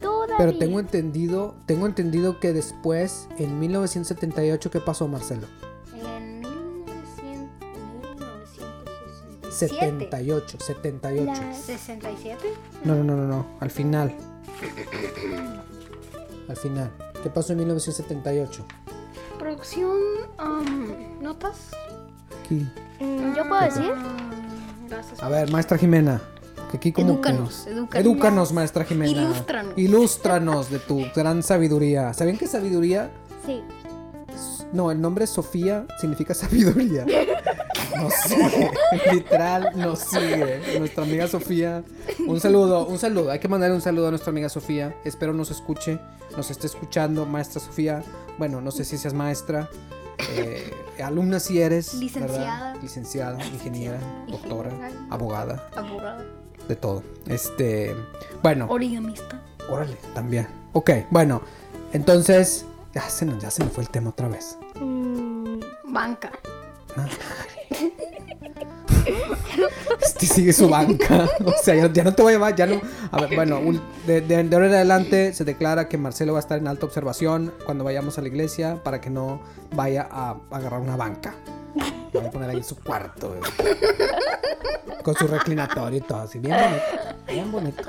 todavía. 0.00 0.36
Pero 0.38 0.56
tengo 0.58 0.78
entendido, 0.80 1.54
tengo 1.66 1.86
entendido 1.86 2.38
que 2.40 2.52
después, 2.52 3.28
en 3.38 3.58
1978, 3.58 4.70
¿qué 4.70 4.80
pasó, 4.80 5.08
Marcelo? 5.08 5.46
En 5.94 6.40
1900, 6.40 7.68
1967. 8.02 9.50
78, 9.50 10.58
78. 10.60 11.24
La- 11.24 11.52
¿67? 11.54 12.36
No, 12.84 12.94
no, 12.96 13.02
no, 13.04 13.16
no, 13.16 13.26
no, 13.26 13.46
al 13.60 13.70
final. 13.70 14.14
Al 16.48 16.56
final. 16.56 16.90
¿Qué 17.22 17.30
pasó 17.30 17.52
en 17.52 17.58
1978? 17.58 18.64
Producción, 19.38 19.96
um, 20.42 21.22
notas. 21.22 21.70
Aquí. 22.44 22.66
Mm, 23.00 23.34
¿Yo 23.36 23.48
puedo 23.48 23.60
decir? 23.62 23.92
Gracias. 24.88 25.22
A 25.22 25.28
ver, 25.28 25.50
maestra 25.50 25.78
Jimena. 25.78 26.20
Que 26.70 26.76
aquí 26.76 26.92
como 26.92 27.20
que- 27.20 27.28
Edúcanos, 27.30 27.66
edúcanos. 27.66 28.06
Edúcanos, 28.06 28.52
maestra 28.52 28.84
Jimena. 28.84 29.10
Ilústranos. 29.22 29.72
Ilústranos 29.76 30.70
de 30.70 30.78
tu 30.78 31.04
gran 31.14 31.42
sabiduría. 31.42 32.12
¿Sabían 32.14 32.36
que 32.36 32.46
sabiduría? 32.46 33.10
Sí. 33.46 33.62
No, 34.72 34.90
el 34.90 35.00
nombre 35.00 35.26
Sofía 35.26 35.86
significa 36.00 36.34
sabiduría. 36.34 37.06
Nos 38.00 38.14
sigue, 38.14 38.70
literal, 39.12 39.72
nos 39.76 39.98
sigue. 40.00 40.78
Nuestra 40.78 41.04
amiga 41.04 41.26
Sofía. 41.28 41.82
Un 42.26 42.40
saludo, 42.40 42.86
un 42.86 42.98
saludo. 42.98 43.30
Hay 43.30 43.38
que 43.38 43.48
mandar 43.48 43.72
un 43.72 43.80
saludo 43.80 44.08
a 44.08 44.10
nuestra 44.10 44.30
amiga 44.30 44.48
Sofía. 44.48 44.94
Espero 45.04 45.32
nos 45.32 45.50
escuche, 45.50 45.98
nos 46.36 46.50
esté 46.50 46.66
escuchando, 46.66 47.26
maestra 47.26 47.60
Sofía. 47.60 48.02
Bueno, 48.38 48.60
no 48.60 48.70
sé 48.70 48.84
si 48.84 48.96
seas 48.98 49.14
maestra. 49.14 49.68
eh, 50.30 50.70
alumna 51.02 51.38
si 51.40 51.60
eres. 51.60 51.92
¿verdad? 51.92 52.02
Licenciada. 52.02 52.74
Licenciada, 52.76 53.46
ingeniera, 53.46 53.98
doctora, 54.28 54.70
abogada, 55.10 55.68
Abogada. 55.76 56.24
de 56.68 56.76
todo. 56.76 57.02
Este, 57.26 57.94
bueno. 58.42 58.66
Origamista. 58.68 59.40
Órale, 59.70 59.96
también. 60.14 60.48
Ok, 60.72 60.90
bueno, 61.10 61.42
entonces 61.92 62.64
ya 62.94 63.08
se, 63.08 63.26
nos, 63.26 63.40
ya 63.42 63.50
se 63.50 63.62
me 63.64 63.70
fue 63.70 63.84
el 63.84 63.90
tema 63.90 64.10
otra 64.10 64.28
vez. 64.28 64.56
Mm, 64.80 65.60
Banca. 65.84 66.30
Este 70.00 70.26
sigue 70.26 70.52
su 70.52 70.68
banca. 70.68 71.28
O 71.44 71.52
sea, 71.62 71.74
ya, 71.74 71.92
ya 71.92 72.04
no 72.04 72.14
te 72.14 72.22
voy 72.22 72.32
a 72.32 72.36
llevar, 72.36 72.54
ya 72.54 72.66
no. 72.66 72.80
A 73.10 73.20
ver, 73.20 73.34
bueno, 73.34 73.60
de, 74.06 74.48
ahora 74.52 74.66
en 74.66 74.74
adelante 74.74 75.32
se 75.32 75.44
declara 75.44 75.88
que 75.88 75.98
Marcelo 75.98 76.32
va 76.32 76.38
a 76.38 76.40
estar 76.40 76.58
en 76.58 76.68
alta 76.68 76.86
observación 76.86 77.52
cuando 77.64 77.84
vayamos 77.84 78.18
a 78.18 78.22
la 78.22 78.28
iglesia 78.28 78.82
para 78.82 79.00
que 79.00 79.10
no 79.10 79.40
vaya 79.74 80.08
a 80.10 80.36
agarrar 80.50 80.80
una 80.80 80.96
banca. 80.96 81.34
Lo 82.12 82.20
voy 82.20 82.28
a 82.28 82.32
poner 82.32 82.50
ahí 82.50 82.56
en 82.56 82.64
su 82.64 82.76
cuarto. 82.76 83.28
güey. 83.28 83.40
Con 85.02 85.14
su 85.14 85.26
reclinatorio 85.26 85.98
y 85.98 86.02
todo 86.02 86.20
así, 86.20 86.38
bien 86.38 86.56
bonito. 86.56 86.84
Bien 87.26 87.52
bonito. 87.52 87.82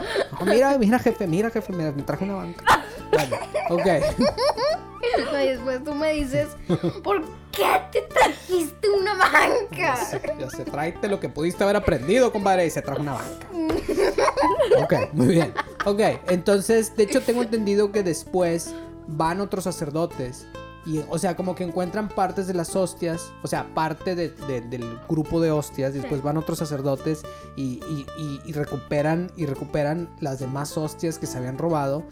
Mira, 0.46 0.78
mira, 0.78 1.00
jefe, 1.00 1.28
mira, 1.28 1.50
jefe, 1.50 1.74
mira, 1.74 1.92
me 1.92 2.04
traje 2.04 2.24
una 2.24 2.36
banca. 2.36 2.64
Bueno, 3.12 3.38
ok. 3.70 3.88
Y 5.02 5.48
después 5.48 5.84
tú 5.84 5.96
me 5.96 6.14
dices, 6.14 6.50
¿por 7.04 7.24
qué 7.52 7.82
te 7.92 8.02
banca? 9.20 9.98
ya 10.40 10.50
sé, 10.50 10.66
tráete 10.66 11.08
lo 11.08 11.20
que 11.20 11.30
pudiste 11.30 11.64
haber 11.64 11.76
aprendido, 11.76 12.32
compadre, 12.32 12.66
y 12.66 12.70
se 12.70 12.82
trajo 12.82 13.02
una 13.02 13.14
banca. 13.14 13.48
Ok, 14.84 14.94
muy 15.14 15.28
bien. 15.28 15.54
Ok, 15.86 16.00
entonces, 16.30 16.96
de 16.96 17.04
hecho, 17.04 17.22
tengo 17.22 17.42
entendido 17.44 17.92
que 17.92 18.04
después 18.04 18.74
van 19.08 19.42
otros 19.42 19.64
sacerdotes. 19.66 20.46
Y, 20.86 21.04
o 21.10 21.20
sea, 21.20 21.36
como 21.36 21.56
que 21.56 21.64
encuentran 21.66 22.08
partes 22.08 22.48
de 22.48 22.54
las 22.54 22.76
hostias, 22.76 23.32
o 23.44 23.48
sea, 23.48 23.68
parte 23.76 24.16
de- 24.16 24.30
de- 24.30 24.62
del 24.62 24.98
grupo 25.10 25.40
de 25.42 25.52
hostias, 25.52 25.94
y 25.94 26.00
después 26.00 26.24
van 26.24 26.38
otros 26.38 26.58
sacerdotes 26.60 27.22
y- 27.58 27.80
y 28.46 28.52
recuperan 28.54 29.30
y 29.36 29.46
recuperan 29.46 30.10
las 30.20 30.40
demás 30.40 30.78
hostias 30.78 31.20
que 31.20 31.28
se 31.28 31.38
habían 31.38 31.58
robado, 31.58 32.04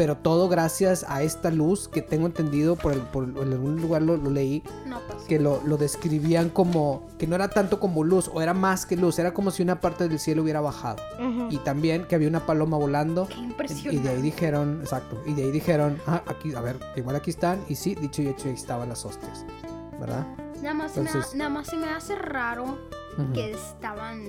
pero 0.00 0.16
todo 0.16 0.48
gracias 0.48 1.04
a 1.10 1.20
esta 1.22 1.50
luz 1.50 1.86
que 1.86 2.00
tengo 2.00 2.24
entendido 2.26 2.74
por, 2.74 2.94
el- 2.94 3.02
por- 3.02 3.24
en 3.24 3.52
algún 3.52 3.82
lugar 3.82 4.00
lo- 4.00 4.16
lo 4.16 4.30
leí, 4.30 4.62
Notas. 4.86 5.24
que 5.28 5.38
lo, 5.38 5.60
lo 5.66 5.76
describían 5.76 6.48
como 6.48 7.06
que 7.18 7.26
no 7.26 7.34
era 7.36 7.48
tanto 7.48 7.78
como 7.80 8.02
luz 8.02 8.30
o 8.32 8.40
era 8.40 8.54
más 8.54 8.86
que 8.86 8.96
luz, 8.96 9.18
era 9.18 9.34
como 9.34 9.50
si 9.50 9.62
una 9.62 9.78
parte 9.78 10.08
del 10.08 10.18
cielo 10.18 10.42
hubiera 10.42 10.62
bajado. 10.62 11.02
ujú. 11.18 11.48
Y 11.50 11.58
también 11.58 12.06
que 12.06 12.14
había 12.14 12.28
una 12.28 12.46
paloma 12.46 12.78
volando. 12.78 13.26
Qué 13.28 13.34
Y 13.34 13.44
impresionante. 13.44 14.00
de 14.08 14.08
ahí 14.08 14.22
dijeron, 14.22 14.78
exacto, 14.80 15.20
y 15.26 15.34
de 15.34 15.42
ahí 15.42 15.50
dijeron, 15.50 15.98
ah, 16.06 16.22
aquí, 16.26 16.54
a 16.54 16.62
ver, 16.62 16.78
igual 16.96 17.16
aquí 17.16 17.28
están, 17.28 17.60
y 17.68 17.74
sí, 17.74 17.94
dicho 17.94 18.22
y 18.22 18.28
hecho, 18.28 18.48
ahí 18.48 18.54
estaban 18.54 18.88
las 18.88 19.04
hostias, 19.04 19.44
¿verdad? 20.00 20.26
Nada 20.62 20.72
más, 20.72 20.92
se 20.92 21.02
me 21.02 21.08
Entonces- 21.08 21.34
nada 21.34 21.50
más 21.50 21.66
se 21.66 21.76
me 21.76 21.90
hace 21.90 22.14
raro 22.16 22.78
Ujú, 23.18 23.32
que 23.34 23.50
estaban. 23.50 24.22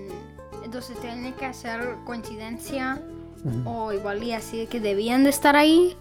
Entonces 0.66 1.00
tiene 1.00 1.34
que 1.36 1.46
hacer 1.46 1.96
coincidencia 2.06 3.01
ujú. 3.43 3.69
o 3.69 3.93
igual 3.93 4.24
y 4.24 4.33
así 4.33 4.57
de 4.57 4.67
que 4.67 4.79
debían 4.79 5.24
de 5.24 5.29
estar 5.29 5.55
ahí. 5.55 5.95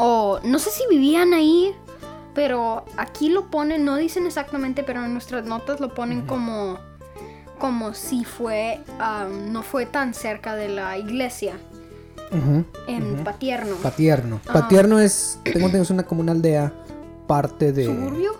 O 0.00 0.38
no 0.44 0.58
sé 0.60 0.70
si 0.70 0.84
vivían 0.88 1.34
ahí, 1.34 1.74
pero 2.34 2.84
aquí 2.96 3.30
lo 3.30 3.50
ponen, 3.50 3.84
no 3.84 3.96
dicen 3.96 4.26
exactamente, 4.26 4.84
pero 4.84 5.04
en 5.04 5.12
nuestras 5.12 5.44
notas 5.44 5.80
lo 5.80 5.92
ponen 5.94 6.22
como 6.26 6.78
como 7.58 7.92
si 7.94 8.24
fue 8.24 8.80
no 9.50 9.62
fue 9.64 9.86
tan 9.86 10.14
cerca 10.14 10.54
de 10.54 10.68
la 10.68 10.96
iglesia 10.96 11.58
en. 12.86 13.24
Patierno. 13.24 13.76
Patierno. 13.76 14.40
Ah. 14.46 14.52
Patierno 14.52 14.98
es, 15.00 15.38
tengo 15.44 15.58
entendido, 15.58 15.82
es 15.82 15.90
una 15.90 16.02
como 16.04 16.20
una 16.20 16.32
aldea, 16.32 16.72
parte 17.26 17.72
de... 17.72 17.86
¿Suburbio? 17.86 18.32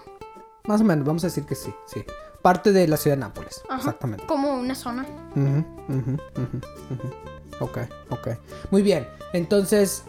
Más 0.65 0.81
o 0.81 0.85
menos, 0.85 1.05
vamos 1.07 1.25
a 1.25 1.29
decir 1.29 1.45
que 1.45 1.55
sí, 1.55 1.73
sí. 1.87 2.05
Parte 2.43 2.73
de 2.73 2.87
la 2.87 2.97
ciudad 2.97 3.17
de 3.17 3.21
Nápoles, 3.21 3.63
Ajá. 3.69 3.79
exactamente. 3.79 4.27
Como 4.27 4.55
una 4.55 4.75
zona. 4.75 5.07
Ujú, 5.35 5.65
ujú, 5.89 6.13
ujú, 6.37 6.61
ujú. 6.91 7.38
Ok, 7.61 7.79
ok. 8.11 8.29
Muy 8.71 8.83
bien. 8.83 9.07
Entonces, 9.33 10.05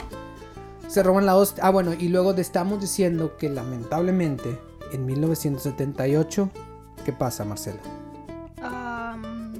se 0.88 1.04
roban 1.04 1.26
la 1.26 1.36
hostia. 1.36 1.64
Ah, 1.66 1.70
bueno, 1.70 1.94
y 1.94 2.10
luego 2.10 2.34
te 2.36 2.42
estamos 2.42 2.80
diciendo 2.82 3.38
que 3.38 3.50
lamentablemente 3.50 4.60
en 4.92 5.06
1978, 5.06 6.50
¿qué 7.06 7.14
pasa, 7.14 7.46
Marcela? 7.46 7.80
Am, 8.62 9.54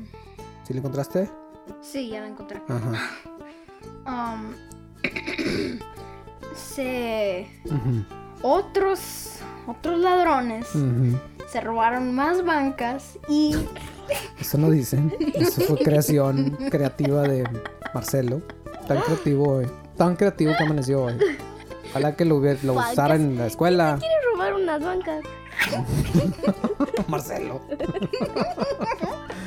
¿Sí 0.66 0.74
le 0.74 0.80
encontraste? 0.80 1.30
sí, 1.82 2.10
ya 2.10 2.22
la 2.22 2.28
encontré. 2.28 2.62
Ajá. 2.68 3.10
Am, 4.06 4.56
se 6.56 7.48
otros 8.42 9.40
otros 9.68 10.00
ladrones 10.00 10.68
se 11.48 11.62
robaron 11.62 12.14
más 12.16 12.44
bancas 12.44 13.20
y 13.28 13.56
Eso 14.40 14.58
no 14.58 14.70
dicen. 14.72 15.14
Eso 15.36 15.62
fue 15.62 15.78
creación 15.78 16.58
creativa 16.72 17.24
de 17.24 17.44
Marcelo. 17.94 18.42
Tan 18.88 19.02
creativo 19.02 19.58
hoy. 19.58 19.68
Tan 19.98 20.16
creativo 20.16 20.54
que 20.58 20.64
amaneció 20.64 21.04
hoy. 21.04 21.18
Ojalá 21.92 22.16
que 22.16 22.26
lo, 22.26 22.36
hubiera- 22.38 22.60
lo 22.64 22.74
usara 22.74 23.16
en 23.16 23.38
la 23.38 23.48
escuela. 23.48 23.98
Quiere 24.00 24.16
robar 24.34 24.54
unas 24.54 24.82
bancas. 24.84 25.24
Marcelo. 27.08 27.62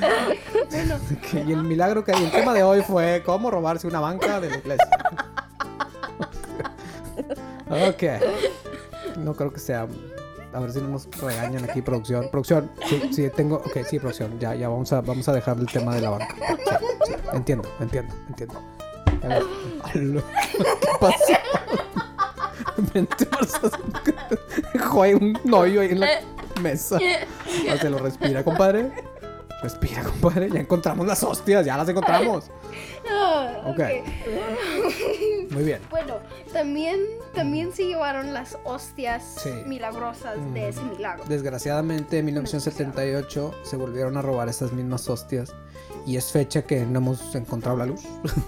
Ok, 0.01 1.35
y 1.47 1.53
el 1.53 1.63
milagro 1.63 2.05
que 2.05 2.13
el 2.13 2.31
tema 2.31 2.53
de 2.53 2.63
hoy 2.65 2.83
fue 2.83 3.23
cómo 3.25 3.51
robarse 3.51 3.87
una 3.87 4.01
banca 4.01 4.41
de 4.41 4.51
la 4.51 4.57
iglesia. 4.59 4.89
ok. 7.69 8.03
No 9.19 9.35
creo 9.35 9.53
que 9.53 9.61
sea. 9.61 9.87
A 10.55 10.61
ver 10.61 10.71
si 10.73 10.81
no 10.81 10.89
nos 10.89 11.09
regañan 11.19 11.65
aquí, 11.65 11.81
producción. 11.81 12.29
Producción, 12.31 12.71
sí, 12.87 13.09
sí, 13.13 13.31
tengo. 13.35 13.57
Ok, 13.57 13.79
sí, 13.89 13.99
producción. 13.99 14.39
Ya, 14.39 14.55
ya 14.55 14.69
vamos 14.69 14.93
a, 14.93 15.01
vamos 15.01 15.27
a 15.29 15.33
dejar 15.33 15.57
el 15.59 15.67
tema 15.67 15.95
de 15.95 16.03
la 16.03 16.11
banca. 16.11 16.35
Sí, 16.37 16.85
entiendo, 17.33 17.69
entiendo, 17.81 18.15
entiendo. 18.29 18.63
A 19.23 19.29
ver. 19.29 19.43
Ala, 19.85 20.23
¿Qué 20.81 20.89
pasó? 21.01 21.33
Dejó 24.73 25.03
ahí 25.03 25.15
un 25.15 25.39
hoyo 25.55 25.81
ahí 25.81 25.91
en 25.91 26.01
la 26.01 26.09
mesa. 26.61 26.99
Se 27.81 27.91
lo 27.91 27.99
respira, 27.99 28.43
compadre. 28.45 28.91
Respira, 29.63 30.03
compadre. 30.03 30.51
Ya 30.51 30.61
encontramos 30.61 31.07
las 31.07 31.23
hostias, 31.23 31.65
ya 31.65 31.77
las 31.77 31.89
encontramos. 31.89 32.51
Ok. 33.65 33.79
Muy 35.51 35.63
bien. 35.65 35.81
bueno, 35.91 36.17
también 36.53 36.99
también 37.33 37.73
se 37.73 37.85
llevaron 37.87 38.35
las 38.35 38.59
hostias 38.65 39.23
Sí. 39.43 39.51
milagrosas 39.67 40.37
Mm. 40.39 40.53
de 40.55 40.69
ese 40.69 40.83
milagro. 40.83 41.25
Desgraciadamente 41.29 42.19
en 42.19 42.25
1978 42.27 43.55
se 43.63 43.77
volvieron 43.77 44.17
a 44.17 44.23
robar 44.23 44.49
estas 44.49 44.73
mismas 44.73 45.09
hostias 45.09 45.55
y 46.07 46.17
es 46.17 46.27
fecha 46.33 46.63
que 46.63 46.85
no 46.87 46.99
hemos 46.99 47.35
encontrado 47.35 47.77
la 47.77 47.87
luz. 47.87 48.03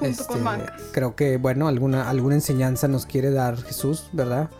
Este, 0.00 0.34
creo 0.90 1.14
que 1.14 1.36
bueno, 1.36 1.68
alguna, 1.68 2.10
alguna 2.10 2.34
enseñanza 2.34 2.88
nos 2.88 3.06
quiere 3.06 3.30
dar 3.30 3.56
Jesús, 3.62 4.08
¿verdad? 4.12 4.50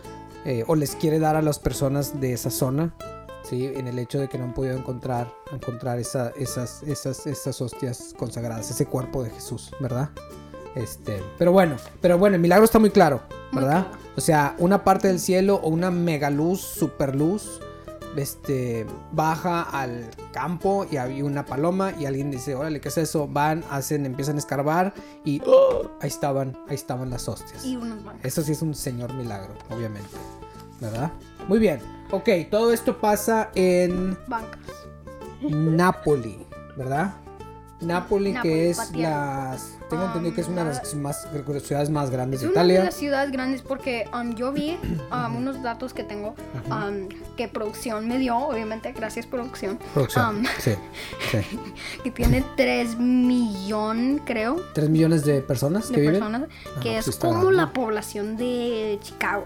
Eh, 0.45 0.63
o 0.69 0.77
les 0.77 0.95
quiere 0.95 1.19
dar 1.19 1.35
a 1.35 1.43
las 1.43 1.59
personas 1.59 2.21
de 2.21 2.33
esa 2.33 2.49
zona, 2.51 2.95
¿sí? 3.43 3.67
En 3.75 3.89
el 3.89 3.99
hecho 3.99 4.21
de 4.21 4.29
que 4.29 4.39
no 4.39 4.45
han 4.45 4.55
podido 4.55 4.77
encontrar, 4.77 5.33
encontrar 5.53 5.99
esa- 5.99 6.31
esas, 6.37 6.85
esas, 6.85 7.27
esas 7.27 7.61
hostias 7.61 8.15
consagradas, 8.17 8.71
ese 8.71 8.87
cuerpo 8.87 9.25
de 9.25 9.31
Jesús, 9.31 9.73
¿verdad? 9.81 10.11
Este, 10.77 11.21
pero 11.39 11.51
bueno, 11.51 11.75
pero 12.01 12.19
bueno, 12.19 12.37
el 12.37 12.43
milagro 12.43 12.65
está 12.65 12.79
muy 12.79 12.91
claro, 12.91 13.23
Muy 13.51 13.65
¿verdad? 13.65 13.89
claro. 13.89 13.99
O 14.17 14.21
sea, 14.21 14.55
una 14.59 14.85
parte 14.85 15.09
del 15.09 15.19
cielo 15.19 15.57
o 15.65 15.71
una 15.71 15.91
mega 15.91 16.31
luz, 16.31 16.61
super 16.61 17.17
luz, 17.17 17.61
este, 18.17 18.87
baja 19.13 19.63
al 19.63 20.11
campo 20.33 20.87
y 20.91 20.97
había 20.97 21.25
una 21.25 21.45
paloma 21.47 21.93
y 21.99 22.07
alguien 22.07 22.31
dice, 22.31 22.55
órale, 22.55 22.81
¿qué 22.81 22.89
es 22.89 22.99
eso? 22.99 23.29
Van, 23.29 23.65
hacen, 23.71 24.07
empiezan 24.07 24.37
a 24.37 24.39
escarbar 24.39 24.95
y 25.25 25.41
¡oh! 25.47 25.91
ahí 26.01 26.09
estaban, 26.09 26.57
ahí 26.69 26.75
estaban 26.75 27.11
las 27.11 27.29
hostias. 27.29 27.65
Y 27.65 27.77
unos 27.77 28.05
bancos. 28.05 28.25
Eso 28.25 28.43
sí 28.43 28.53
es 28.53 28.63
un 28.63 28.75
señor 28.75 29.13
milagro, 29.15 29.55
obviamente. 29.71 30.11
¿Verdad? 30.81 31.13
Muy 31.49 31.59
bien. 31.59 31.81
Ok, 32.11 32.29
todo 32.51 32.73
esto 32.73 33.01
pasa 33.01 33.51
en 33.55 34.19
Bancas. 34.27 34.61
Nápoli, 35.43 36.47
¿verdad? 36.77 37.15
Nápoli, 37.83 38.35
que 38.35 38.71
es 38.71 38.77
Patiano. 38.79 39.03
las... 39.51 39.79
Tengo 39.91 40.05
entendido 40.07 40.35
que 40.35 40.41
es 40.41 40.49
una 40.49 40.65
de 40.65 40.69
las 40.71 40.95
más, 40.95 41.27
ciudades 41.63 41.91
más 41.91 42.09
grandes 42.11 42.41
Es 42.41 42.47
de 42.47 42.53
una 42.53 42.63
de 42.63 42.67
Italia. 42.73 42.85
las 42.85 42.95
ciudades 42.95 43.31
grandes 43.31 43.61
porque 43.61 44.09
um, 44.15 44.35
yo 44.35 44.51
vi 44.53 44.79
um, 45.13 45.37
unos 45.37 45.63
datos 45.63 45.93
que 45.93 46.03
tengo 46.03 46.35
um, 46.71 47.09
que 47.37 47.49
producción 47.49 48.09
me 48.09 48.19
dio, 48.19 48.37
obviamente, 48.39 48.93
gracias 48.93 49.27
producción, 49.27 49.79
Producción. 49.93 50.37
um, 50.39 50.45
Sí, 50.61 50.73
sí. 51.31 51.39
que 52.05 52.11
tiene 52.11 52.43
3 52.57 52.99
millón, 52.99 54.23
creo, 54.25 54.57
¿Tres 54.73 54.89
millones 54.89 55.25
de 55.27 55.43
personas 55.43 55.89
de 55.89 55.95
que 55.95 56.01
viven? 56.01 56.15
personas, 56.21 56.49
que 56.83 56.93
pues 56.93 56.99
es 56.99 57.09
está 57.09 57.29
como 57.29 57.41
grande. 57.41 57.57
la 57.57 57.73
población 57.73 58.37
de 58.39 58.99
Chicago. 59.03 59.45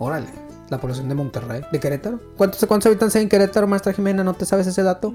Órale. 0.00 0.26
La 0.68 0.78
población 0.80 1.08
de 1.08 1.14
Monterrey. 1.14 1.62
¿De 1.70 1.78
Querétaro? 1.78 2.18
¿Cuántos, 2.36 2.64
cuántos 2.66 2.86
habitantes 2.86 3.14
hay 3.14 3.22
en 3.22 3.28
Querétaro, 3.28 3.68
maestra 3.68 3.92
Jimena? 3.92 4.24
¿No 4.24 4.34
te 4.34 4.44
sabes 4.44 4.66
ese 4.66 4.82
dato? 4.82 5.14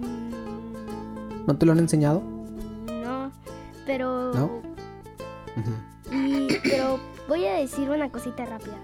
¿No 1.45 1.57
te 1.57 1.65
lo 1.65 1.73
han 1.73 1.79
enseñado? 1.79 2.21
No, 3.97 4.31
pero. 4.33 4.33
¿No? 4.33 4.61
Y- 6.11 6.47
pero 6.63 6.99
voy 7.27 7.45
a 7.45 7.53
decir 7.55 7.89
una 7.89 8.09
cosita 8.09 8.45
rápida. 8.45 8.77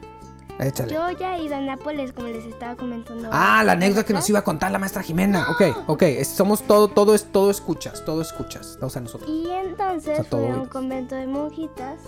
Échale. 0.59 0.91
Yo 0.91 1.11
ya 1.11 1.37
he 1.37 1.43
ido 1.43 1.55
a 1.55 1.59
Nápoles, 1.61 2.13
como 2.13 2.29
les 2.29 2.43
estaba 2.45 2.75
comentando. 2.75 3.29
Ah, 3.31 3.63
la 3.63 3.73
anécdota 3.73 4.03
que 4.05 4.13
nos 4.13 4.27
iba 4.27 4.39
a 4.39 4.43
contar 4.43 4.71
la 4.71 4.79
maestra 4.79 5.03
Jimena. 5.03 5.45
Ok, 5.51 5.61
ok. 5.87 6.01
es- 6.03 6.29
Somos 6.29 6.63
todo, 6.63 6.87
todo 6.87 7.13
es, 7.13 7.25
todo 7.31 7.51
escuchas, 7.51 8.03
todo 8.05 8.21
escuchas. 8.21 8.79
O 8.81 8.89
sea, 8.89 9.01
nosotros. 9.03 9.29
Y 9.29 9.47
entonces 9.51 10.19
O 10.19 10.23
sea, 10.23 10.53
a 10.55 10.57
un 10.59 10.65
convento 10.67 11.13
de 11.15 11.27
monjitas 11.27 11.99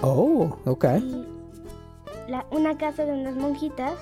Oh, 0.00 0.56
ok. 0.64 0.84
y 1.02 1.26
la- 2.28 2.46
una 2.50 2.78
casa 2.78 3.04
de 3.04 3.12
unas 3.12 3.34
monjitas 3.36 3.92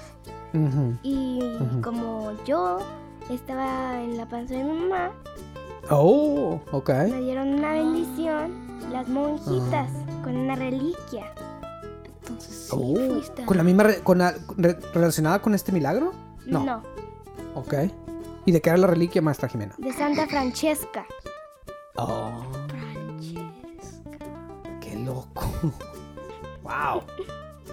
y 1.02 1.40
como 1.82 2.32
yo 2.44 2.78
estaba 3.28 4.00
en 4.02 4.16
la 4.16 4.28
panza 4.28 4.54
de 4.54 4.62
mi 4.64 4.72
mamá, 4.82 5.10
Oh, 5.90 6.60
ok. 6.72 6.88
me 7.10 7.20
dieron 7.20 7.48
una 7.54 7.72
bendición 7.72 8.52
las 8.92 9.08
monjitas 9.08 9.88
Ah. 9.90 10.22
con 10.22 10.36
una 10.36 10.54
reliquia. 10.56 11.32
Entonces 12.20 12.54
sí 12.68 12.70
Oh, 12.72 12.94
fuiste. 12.96 13.44
¿Con 13.44 13.56
la 13.56 13.62
misma 13.64 13.82
re- 13.84 14.00
con 14.02 14.18
la- 14.18 14.34
re- 14.56 14.78
relacionada 14.94 15.40
con 15.42 15.54
este 15.54 15.72
milagro? 15.72 16.12
No. 16.46 16.64
no, 16.64 16.82
Ok. 17.54 17.74
¿Y 18.46 18.52
de 18.52 18.60
qué 18.60 18.70
era 18.70 18.78
la 18.78 18.86
reliquia, 18.86 19.20
maestra 19.20 19.48
Jimena? 19.48 19.74
de 19.78 19.92
Santa 19.92 20.26
Francesca. 20.26 21.04
Oh, 21.96 22.30
qué 24.80 24.96
loco. 24.96 25.42
wow. 26.62 27.02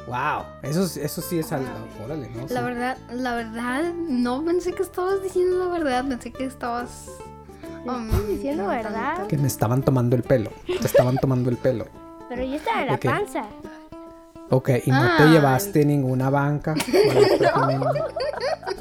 Wow. 0.08 0.44
Eso, 0.64 0.84
es- 0.84 0.98
eso 0.98 1.22
sí 1.22 1.40
es 1.40 1.52
algo. 1.52 1.70
Órale, 2.04 2.30
¿no? 2.30 2.42
La 2.42 2.48
Sí. 2.48 2.66
verdad, 2.66 2.98
la 3.12 3.36
verdad, 3.36 3.94
no 3.94 4.44
pensé 4.44 4.74
que 4.74 4.82
estabas 4.84 5.22
diciendo 5.22 5.58
la 5.60 5.68
verdad, 5.72 6.08
pensé 6.08 6.32
que 6.32 6.46
estabas... 6.46 7.10
um, 7.86 8.10
Estoy 8.10 8.36
diciendo 8.36 8.68
verdad. 8.68 9.28
Que 9.28 9.38
me 9.38 9.48
estaban 9.48 9.82
tomando 9.84 10.16
el 10.16 10.24
pelo. 10.24 10.52
Te 10.66 10.86
estaban 10.88 11.18
tomando 11.18 11.50
el 11.50 11.58
pelo. 11.58 11.86
Pero 12.30 12.44
yo 12.44 12.56
estaba 12.56 12.82
en 12.82 12.88
la 12.88 12.94
¿De 12.94 13.00
qué? 13.00 13.10
panza. 13.10 13.44
Ok, 14.50 14.70
y 14.86 14.92
no 14.92 15.18
te 15.18 15.26
llevaste 15.28 15.84
ninguna 15.86 16.30
banca. 16.30 16.74
Jimena? 16.86 17.92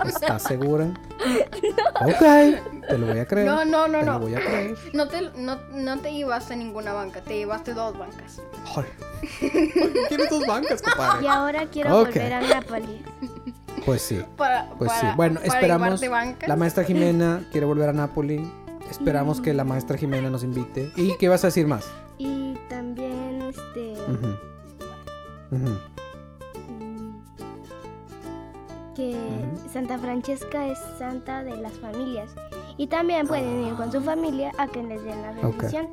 ¿Estás 0.06 0.42
segura? 0.44 0.86
Ok, 2.02 2.86
te 2.88 2.98
lo 2.98 3.06
voy 3.08 3.18
a 3.18 3.26
creer. 3.26 3.46
No, 3.46 3.64
no, 3.64 3.88
no, 3.88 3.98
te 3.98 4.04
no. 4.06 4.12
lo 4.14 4.20
voy 4.20 4.34
a 4.34 4.40
creer. 4.40 4.76
No 4.92 5.08
te, 5.08 5.22
no, 5.36 5.58
no 5.72 5.98
te 5.98 6.12
llevaste 6.12 6.54
ninguna 6.56 6.92
banca, 6.92 7.20
te 7.20 7.36
llevaste 7.38 7.74
dos 7.74 7.98
bancas. 7.98 8.40
Ay. 8.76 8.84
¿Por 9.80 9.92
qué 9.92 10.00
quieres 10.08 10.30
dos 10.30 10.46
bancas, 10.46 10.80
Y 10.80 10.84
compadre? 10.84 11.28
ahora 11.28 11.66
quiero 11.66 11.98
Ok. 12.00 12.06
volver 12.08 12.32
a 12.34 12.40
Nápoles. 12.42 13.00
Pues 13.84 14.02
sí. 14.02 14.22
Para, 14.36 14.68
Pues 14.78 14.92
sí, 14.92 14.98
para- 15.00 15.14
bueno, 15.16 15.40
para 15.40 15.46
esperamos. 15.54 16.00
La 16.46 16.56
maestra 16.56 16.84
Jimena 16.84 17.44
quiere 17.50 17.66
volver 17.66 17.88
a 17.88 17.92
Nápoli. 17.92 18.48
Esperamos 18.90 19.40
que 19.40 19.52
la 19.54 19.64
maestra 19.64 19.96
Jimena 19.98 20.30
nos 20.30 20.42
invite. 20.44 20.90
¿Y 20.96 21.16
qué 21.18 21.28
vas 21.28 21.44
a 21.44 21.48
decir 21.48 21.66
más? 21.66 21.86
Y 22.18 22.54
también, 22.68 23.42
este. 23.42 23.92
Ujú. 24.10 25.56
Ujú. 25.56 25.78
mm, 26.70 27.22
Que 28.94 29.10
Ujú. 29.12 29.68
Santa 29.72 29.98
Francesca 29.98 30.66
es 30.66 30.78
santa 30.98 31.42
de 31.44 31.56
las 31.56 31.72
familias. 31.78 32.30
Y 32.78 32.86
también 32.88 33.26
pueden 33.26 33.66
ir 33.66 33.74
con 33.74 33.90
su 33.92 34.00
familia 34.00 34.52
a 34.58 34.66
que 34.68 34.82
les 34.82 35.02
den 35.02 35.20
la 35.22 35.32
bendición. 35.32 35.88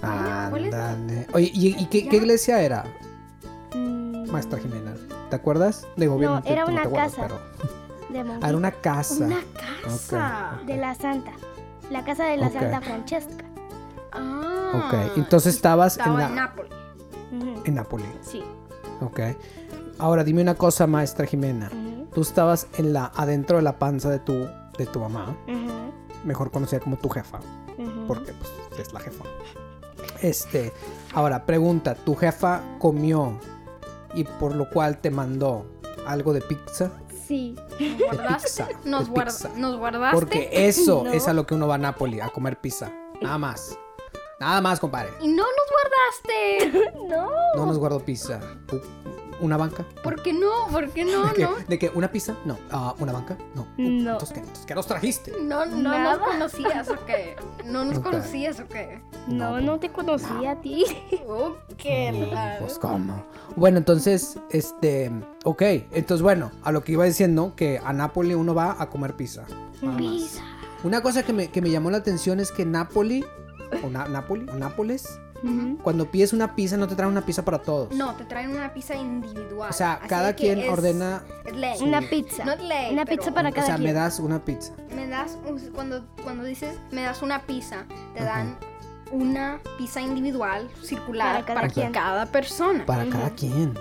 ¿cuál 0.00 0.64
es? 0.66 0.74
Ándale. 0.74 1.26
Oye, 1.32 1.50
¿y, 1.54 1.80
y 1.80 1.86
qué, 1.86 2.08
qué 2.08 2.16
iglesia 2.16 2.60
era, 2.62 2.84
Mm, 3.74 4.30
maestra 4.30 4.58
Jimena? 4.58 4.92
¿Te 5.30 5.36
acuerdas? 5.36 5.86
Digo, 5.96 6.12
No, 6.12 6.18
obviamente 6.18 6.52
era 6.52 6.64
no 6.66 6.72
una 6.72 6.90
casa. 6.90 7.22
pero- 7.22 7.40
De 8.10 8.20
Ah, 8.20 8.38
era 8.48 8.56
una 8.58 8.70
casa. 8.70 9.24
Una 9.24 9.40
casa. 9.82 10.60
De 10.66 10.76
la 10.76 10.94
santa. 10.94 11.32
La 11.92 12.04
casa 12.04 12.24
de 12.24 12.38
la. 12.38 12.50
Santa 12.50 12.80
Francesca. 12.80 13.44
Ah. 14.12 14.72
Ok, 14.74 15.18
entonces 15.18 15.54
estabas 15.54 15.98
Estaba 15.98 16.26
en, 16.26 16.34
Nápoles. 16.34 16.72
En 17.64 17.74
Nápoli. 17.74 18.04
Sí. 18.22 18.42
Ok. 19.02 19.20
Ahora 19.98 20.24
dime 20.24 20.40
una 20.40 20.54
cosa, 20.54 20.86
maestra 20.86 21.26
Jimena. 21.26 21.70
Tú 22.14 22.22
estabas 22.22 22.66
en 22.78 22.94
la 22.94 23.12
adentro 23.14 23.58
de 23.58 23.62
la 23.62 23.78
panza 23.78 24.08
de 24.08 24.18
tu 24.18 24.48
de 24.78 24.86
tu 24.86 25.00
mamá, 25.00 25.36
mejor 26.24 26.50
conocida 26.50 26.80
como 26.80 26.96
tu 26.96 27.10
jefa, 27.10 27.40
porque 28.08 28.32
pues, 28.32 28.80
es 28.80 28.92
la 28.94 29.00
jefa. 29.00 29.24
Este, 30.22 30.72
ahora 31.12 31.44
pregunta, 31.44 31.94
¿tu 31.94 32.14
jefa 32.14 32.62
comió 32.78 33.38
y 34.14 34.24
por 34.24 34.54
lo 34.54 34.70
cual 34.70 34.98
te 34.98 35.10
mandó 35.10 35.66
algo 36.06 36.32
de 36.32 36.40
pizza? 36.40 36.90
Sí. 37.32 37.54
¿Nos 37.56 37.78
De 37.78 38.04
guardaste? 38.04 38.64
pizza, 38.64 38.68
¿Nos, 38.84 39.04
de 39.06 39.10
guarda- 39.10 39.32
pizza. 39.32 39.48
¿Nos 39.56 39.76
guardaste? 39.78 40.14
Porque 40.18 40.48
eso 40.52 41.04
No. 41.04 41.12
es 41.12 41.28
a 41.28 41.32
lo 41.32 41.46
que 41.46 41.54
uno 41.54 41.66
va 41.66 41.76
a 41.76 41.78
Nápoli, 41.78 42.20
a 42.20 42.28
comer 42.28 42.60
pizza. 42.60 42.92
Nada 43.22 43.38
más. 43.38 43.78
Nada 44.38 44.60
más, 44.60 44.78
compadre. 44.80 45.10
Y 45.20 45.28
no 45.28 45.44
nos 45.44 45.68
guardaste. 45.72 46.92
No. 47.08 47.30
No 47.56 47.66
nos 47.66 47.78
guardo 47.78 48.00
pizza. 48.04 48.40
¿Una 49.42 49.56
banca? 49.58 49.84
¿Por 50.02 50.22
qué 50.22 50.32
no? 50.32 50.48
¿Por 50.70 50.88
qué 50.90 51.04
no? 51.04 51.24
¿De, 51.28 51.34
qué? 51.34 51.42
No, 51.42 51.50
¿De 51.68 51.78
qué? 51.78 51.90
¿Una 51.94 52.10
pizza? 52.10 52.34
No. 52.44 52.56
Ah, 52.70 52.94
¿Una 52.98 53.12
banca? 53.12 53.36
No. 53.54 53.66
No. 53.76 54.12
Entonces, 54.12 54.32
¿qué? 54.32 54.40
Entonces, 54.40 54.64
¿qué 54.66 54.74
nos 54.74 54.86
trajiste? 54.86 55.32
no, 55.42 55.66
no 55.66 55.98
nos 55.98 56.18
conocías 56.18 56.88
o 56.88 57.04
qué. 57.04 57.36
No 57.64 57.84
nos 57.84 57.98
Ok. 57.98 58.04
conocías 58.04 58.60
o 58.60 58.68
qué. 58.68 59.02
No, 59.26 59.50
No, 59.52 59.60
no 59.60 59.78
te 59.80 59.90
conocí 59.90 60.46
a 60.46 60.60
ti. 60.60 60.84
Qué 61.76 62.28
raro. 62.32 62.60
Pues 62.66 62.78
cómo. 62.78 63.24
Bueno, 63.56 63.78
entonces, 63.78 64.38
este, 64.50 65.10
ok, 65.44 65.62
entonces 65.92 66.22
bueno, 66.22 66.50
a 66.62 66.72
lo 66.72 66.82
que 66.84 66.92
iba 66.92 67.04
diciendo, 67.04 67.52
que 67.56 67.80
a 67.84 67.92
Nápoli 67.92 68.34
uno 68.34 68.54
va 68.54 68.76
a 68.80 68.88
comer 68.88 69.14
pizza. 69.14 69.44
Pizza. 69.96 70.42
Una 70.84 71.02
cosa 71.02 71.22
que 71.24 71.32
me, 71.32 71.48
que 71.48 71.60
me 71.62 71.70
llamó 71.70 71.90
la 71.90 71.98
atención 71.98 72.40
es 72.40 72.50
que 72.52 72.64
Nápoli, 72.64 73.24
o 73.84 73.88
Na- 73.90 74.04
o 74.06 74.56
Nápoles, 74.58 75.20
Cuando 75.82 76.10
pides 76.10 76.32
una 76.32 76.54
pizza 76.54 76.76
no 76.76 76.86
te 76.86 76.94
traen 76.94 77.10
una 77.10 77.22
pizza 77.26 77.44
para 77.44 77.58
todos. 77.58 77.92
No, 77.94 78.14
te 78.14 78.24
traen 78.24 78.50
una 78.50 78.72
pizza 78.72 78.94
individual. 78.94 79.70
O 79.70 79.72
sea, 79.72 79.94
Así 79.94 80.08
cada 80.08 80.34
quien 80.34 80.60
es- 80.60 80.70
ordena, 80.70 81.24
Es 81.44 81.56
ley. 81.56 81.78
Una 81.82 82.00
pizza. 82.00 82.44
No 82.44 82.52
es 82.52 82.62
ley, 82.62 82.92
Una 82.92 83.04
pero 83.04 83.18
pizza 83.20 83.34
para 83.34 83.48
o 83.48 83.52
cada 83.52 83.66
sea, 83.66 83.74
quien. 83.76 83.86
me 83.88 83.92
das 83.92 84.20
una 84.20 84.44
pizza. 84.44 84.72
Me 84.94 85.08
das, 85.08 85.38
cuando, 85.74 86.04
cuando 86.22 86.44
dices 86.44 86.76
me 86.92 87.02
das 87.02 87.22
una 87.22 87.42
pizza, 87.42 87.86
te 88.14 88.22
dan 88.22 88.56
una 89.10 89.58
pizza 89.78 90.00
individual, 90.00 90.70
circular, 90.82 91.44
Para 91.44 91.46
para, 91.46 91.60
cada 91.62 91.72
quien. 91.74 91.92
cada 91.92 92.26
persona. 92.26 92.86
Para 92.86 93.06
cada 93.08 93.30
quien. 93.30 93.74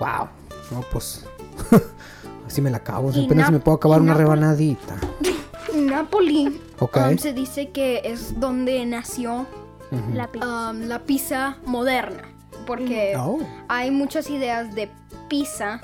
Wow. 0.00 0.28
No, 0.72 0.80
pues. 0.90 1.24
Así 2.46 2.60
me 2.60 2.70
la 2.70 2.78
acabo. 2.78 3.12
Y 3.12 3.26
Apenas 3.26 3.52
me 3.52 3.60
puedo 3.60 3.76
acabar 3.76 4.00
una 4.00 4.14
rebanadita. 4.14 4.96
Napoli 5.74 6.60
Ok. 6.78 6.96
um, 7.10 7.18
se 7.18 7.32
dice 7.32 7.70
que 7.70 8.02
es 8.04 8.38
donde 8.38 8.84
nació 8.86 9.46
Ujú. 9.94 10.14
La 10.14 10.26
pizza. 10.28 10.70
um, 10.70 10.80
la 10.82 10.98
pizza 11.00 11.56
moderna. 11.66 12.22
Porque 12.66 13.14
Oh. 13.18 13.40
hay 13.68 13.90
muchas 13.90 14.30
ideas 14.30 14.74
de 14.74 14.88
pizza 15.28 15.80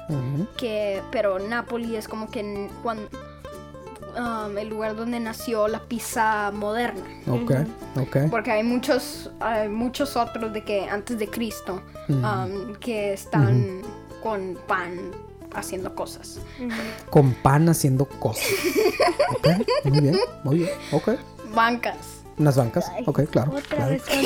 que 0.56 1.02
pero 1.10 1.38
Napoli 1.38 1.96
es 1.96 2.06
como 2.08 2.30
que 2.30 2.68
um, 4.16 4.58
el 4.58 4.68
lugar 4.68 4.96
donde 4.96 5.18
nació 5.20 5.66
la 5.68 5.80
pizza 5.80 6.50
moderna 6.52 7.02
Ok. 7.26 7.52
Ok. 8.00 8.16
porque 8.30 8.50
hay 8.52 8.62
muchos 8.62 9.30
hay 9.40 9.68
muchos 9.68 10.16
otros 10.16 10.52
de 10.52 10.62
que 10.62 10.88
antes 10.88 11.18
de 11.18 11.28
Cristo 11.28 11.82
um, 12.08 12.74
que 12.80 13.12
están 13.14 13.80
con 14.22 14.58
pan 14.66 15.10
haciendo 15.54 15.94
cosas. 15.94 16.38
Con 17.10 17.32
pan 17.34 17.68
haciendo 17.68 18.04
cosas. 18.06 18.46
Muy 19.84 20.00
bien. 20.00 20.18
Muy 20.44 20.58
bien. 20.58 20.70
Ok. 20.92 21.08
bancas 21.54 22.19
Unas 22.38 22.56
bancas. 22.56 22.90
Ay, 22.94 23.04
Ok, 23.06 23.22
claro. 23.30 23.52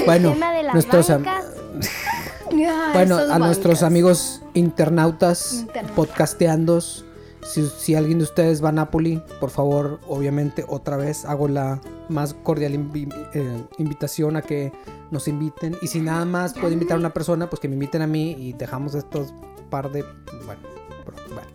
Bueno, 0.07 0.31
nuestros 0.73 1.09
bancas. 1.25 1.45
Bueno, 2.93 3.17
a 3.17 3.39
nuestros 3.39 3.83
amigos 3.83 4.43
internautas, 4.55 5.65
podcasteandos, 5.97 7.05
Si, 7.43 7.67
si 7.69 7.95
alguien 7.95 8.19
de 8.19 8.25
ustedes 8.25 8.63
va 8.65 8.69
a 8.71 8.73
Napoli, 8.73 9.21
por 9.41 9.51
favor, 9.51 9.99
obviamente, 10.09 10.65
otra 10.69 10.97
vez 10.97 11.25
hago 11.27 11.47
la 11.49 11.81
más 12.09 12.33
cordial 12.35 12.73
invi- 12.75 13.13
eh, 13.35 13.65
invitación 13.79 14.37
a 14.37 14.43
que 14.43 14.73
nos 15.11 15.29
inviten. 15.29 15.77
Y 15.83 15.89
si 15.89 16.01
nada 16.01 16.25
más 16.25 16.55
puede 16.55 16.73
invitar 16.75 16.97
a 16.97 17.01
una 17.01 17.13
persona, 17.13 17.51
pues 17.51 17.61
que 17.61 17.69
me 17.69 17.75
inviten 17.75 18.01
a 18.03 18.07
mí 18.07 18.33
y 18.39 18.53
dejamos 18.55 18.95
estos 18.95 19.35
par 19.69 19.91
de. 19.93 20.03
Bueno, 20.47 20.63
bro, 21.05 21.17
bueno. 21.35 21.49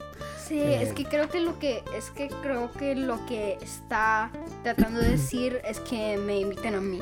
Sí, 0.49 0.59
Eh. 0.59 0.81
es 0.81 0.93
que 0.93 1.05
creo 1.05 1.29
que 1.29 1.39
lo 1.39 1.57
que 1.59 1.83
es 1.95 2.09
que 2.09 2.27
creo 2.41 2.71
que 2.73 2.95
lo 2.95 3.23
que 3.27 3.57
está 3.61 4.31
tratando 4.63 4.99
de 4.99 5.11
decir 5.11 5.61
es 5.63 5.79
que 5.79 6.17
me 6.17 6.39
inviten 6.39 6.75
a 6.75 6.81
mí. 6.81 6.99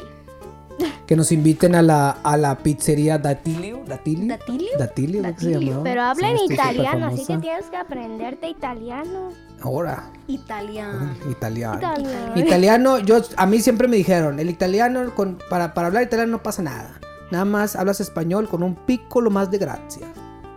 Que 1.07 1.15
nos 1.15 1.31
inviten 1.31 1.73
a 1.73 1.81
la, 1.81 2.11
a 2.23 2.37
la 2.37 2.55
pizzería 2.59 3.17
Datilio. 3.17 3.81
¿Datilio? 3.87 4.27
¿Datilio? 4.27 4.69
Datilio, 4.77 5.21
¿cómo 5.23 5.39
se 5.39 5.45
Datilio. 5.45 5.59
llamaba? 5.71 5.83
Pero 5.85 6.01
habla 6.03 6.27
Sí, 6.27 6.33
en 6.33 6.35
estoy 6.35 6.47
súper 6.57 6.71
italiano, 6.75 7.05
así 7.07 7.25
que 7.25 7.37
tienes 7.39 7.65
que 7.65 7.77
aprenderte 7.77 8.47
italiano. 8.49 9.29
Ahora, 9.61 10.11
Italiano. 10.27 11.15
italiano. 11.31 11.77
Italiano. 11.79 12.35
Italiano, 12.39 12.99
yo 12.99 13.21
a 13.37 13.45
mí 13.47 13.59
siempre 13.59 13.87
me 13.87 13.95
dijeron, 13.97 14.39
el 14.39 14.49
italiano 14.51 15.15
con, 15.15 15.39
para, 15.49 15.73
para 15.73 15.87
hablar 15.87 16.03
italiano 16.03 16.33
no 16.33 16.43
pasa 16.43 16.61
nada. 16.61 16.99
Nada 17.31 17.45
más 17.45 17.75
hablas 17.75 17.99
español 17.99 18.47
con 18.47 18.61
un 18.61 18.75
piccolo 18.75 19.31
más 19.31 19.49
de 19.49 19.57
gracia. 19.57 20.05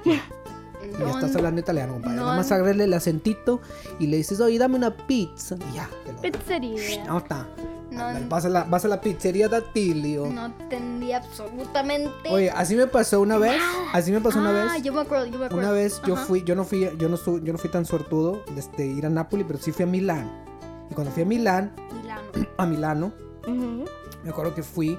Y 0.91 0.93
ya 0.95 0.99
No, 0.99 1.09
estás 1.19 1.35
hablando 1.37 1.61
italiano, 1.61 1.95
compadre. 1.95 2.17
no. 2.17 2.25
Nada 2.25 2.37
más 2.37 2.53
agregarle 2.53 2.85
el 2.85 2.95
acentito 2.95 3.61
y 3.99 4.07
le 4.07 4.17
dices, 4.19 4.41
oye, 4.41 4.59
dame 4.59 4.77
una 4.77 4.97
pizza. 4.97 5.57
Y 5.71 5.75
ya, 5.77 5.89
te 6.05 6.13
lo. 6.13 6.21
Pizzería. 6.21 7.05
No 7.07 7.19
está. 7.19 7.49
No, 7.91 8.05
Vas 8.29 8.45
a 8.45 8.49
la, 8.49 8.63
vas 8.65 8.85
a 8.85 8.89
la 8.89 9.01
pizzería 9.01 9.49
Datilio. 9.49 10.27
no 10.27 10.47
entendí 10.47 11.13
absolutamente. 11.13 12.29
Oye, 12.31 12.49
así 12.51 12.77
me 12.77 12.87
pasó 12.87 13.21
una 13.21 13.37
vez. 13.37 13.61
Así 13.93 14.13
me 14.13 14.21
pasó 14.21 14.39
una 14.39 14.51
ah, 14.51 14.75
vez. 14.75 14.83
yo 14.85 14.93
me 14.93 15.01
acuerdo, 15.01 15.27
yo 15.27 15.39
me 15.39 15.47
acuerdo. 15.47 15.59
Una 15.59 15.73
vez 15.73 16.01
yo 16.07 16.15
Ajá. 16.15 16.25
fui, 16.25 16.45
yo 16.45 16.55
no 16.55 16.65
fui, 16.65 16.89
yo 16.99 17.09
no, 17.09 17.17
su- 17.17 17.41
yo 17.43 17.53
no 17.53 17.59
fui 17.59 17.69
tan 17.71 17.85
suertudo 17.85 18.45
de 18.55 18.61
este, 18.61 18.87
ir 18.87 19.07
a 19.07 19.11
Nápoles, 19.11 19.45
pero 19.47 19.59
sí 19.59 19.73
fui 19.73 19.83
a 19.83 19.87
Milán. 19.89 20.31
Y 20.89 20.95
cuando 20.95 21.13
fui 21.13 21.25
a 21.25 21.27
Milán, 21.27 21.73
Milano. 22.01 22.23
a 22.59 22.67
Milano, 22.67 23.13
Ujú. 23.43 23.85
me 24.23 24.31
acuerdo 24.31 24.55
que 24.55 24.63
fui, 24.63 24.97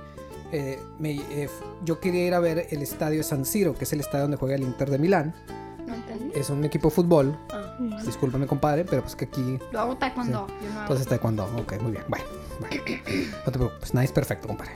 eh, 0.51 0.77
me- 0.99 1.11
eh, 1.15 1.49
yo 1.85 2.01
quería 2.01 2.27
ir 2.27 2.33
a 2.33 2.39
ver 2.41 2.67
el 2.71 2.81
estadio 2.81 3.23
San 3.23 3.45
Siro, 3.45 3.73
que 3.73 3.85
es 3.85 3.93
el 3.93 4.01
estadio 4.01 4.23
donde 4.23 4.35
juega 4.37 4.55
el 4.55 4.63
Inter 4.63 4.89
de 4.89 4.97
Milán. 4.99 5.33
No 5.91 5.95
entendí. 5.97 6.31
Es 6.39 6.49
un 6.49 6.63
equipo 6.65 6.89
de 6.89 6.95
fútbol. 6.95 7.37
Ah. 7.53 7.75
Discúlpame, 8.05 8.47
compadre, 8.47 8.85
pero 8.85 9.01
pues 9.01 9.15
que 9.15 9.25
aquí 9.25 9.59
Lo 9.71 9.79
hago 9.79 9.97
taekwondo. 9.97 10.47
Yo 10.47 10.53
no 10.67 10.71
hago. 10.73 10.81
Entonces 10.81 11.07
taekwondo, 11.07 11.45
ok, 11.57 11.81
muy 11.81 11.91
bien. 11.91 12.03
Bueno, 12.07 12.25
bueno. 12.59 12.75
No 13.45 13.51
te 13.51 13.59
preocupes, 13.59 13.93
es 13.93 14.11
perfecto, 14.11 14.47
compadre. 14.47 14.71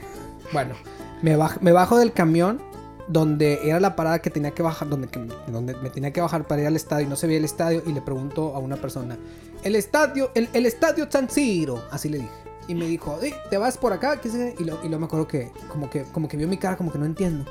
Bueno, 0.52 0.74
me, 1.22 1.36
baj- 1.36 1.58
me 1.60 1.72
bajo 1.72 1.98
del 1.98 2.12
camión 2.12 2.60
donde 3.08 3.60
era 3.68 3.78
la 3.80 3.94
parada 3.94 4.18
que 4.20 4.30
tenía 4.30 4.50
que 4.50 4.62
bajar, 4.62 4.88
donde, 4.88 5.08
donde 5.46 5.74
me 5.76 5.90
tenía 5.90 6.12
que 6.12 6.20
bajar 6.20 6.46
para 6.46 6.62
ir 6.62 6.66
al 6.66 6.74
estadio 6.76 7.06
y 7.06 7.08
no 7.08 7.14
se 7.16 7.26
veía 7.28 7.38
el 7.38 7.44
estadio 7.44 7.82
y 7.86 7.92
le 7.92 8.00
pregunto 8.02 8.54
a 8.54 8.58
una 8.58 8.76
persona, 8.76 9.16
el 9.62 9.76
estadio, 9.76 10.30
el, 10.34 10.48
el 10.52 10.66
estadio 10.66 11.06
San 11.10 11.30
Siro, 11.30 11.82
así 11.92 12.08
le 12.08 12.18
dije. 12.18 12.30
Y 12.68 12.74
me 12.74 12.86
dijo, 12.86 13.16
"Eh, 13.22 13.32
¿te 13.48 13.58
vas 13.58 13.78
por 13.78 13.92
acá? 13.92 14.20
¿Qué 14.20 14.28
sé?". 14.28 14.56
Y 14.58 14.64
lo, 14.64 14.74
y 14.84 14.88
luego 14.88 14.98
me 14.98 15.06
acuerdo 15.06 15.28
que 15.28 15.52
como, 15.68 15.88
que 15.88 16.02
como 16.12 16.26
que 16.26 16.36
vio 16.36 16.48
mi 16.48 16.56
cara 16.58 16.76
como 16.76 16.90
que 16.90 16.98
no 16.98 17.04
entiendo. 17.06 17.44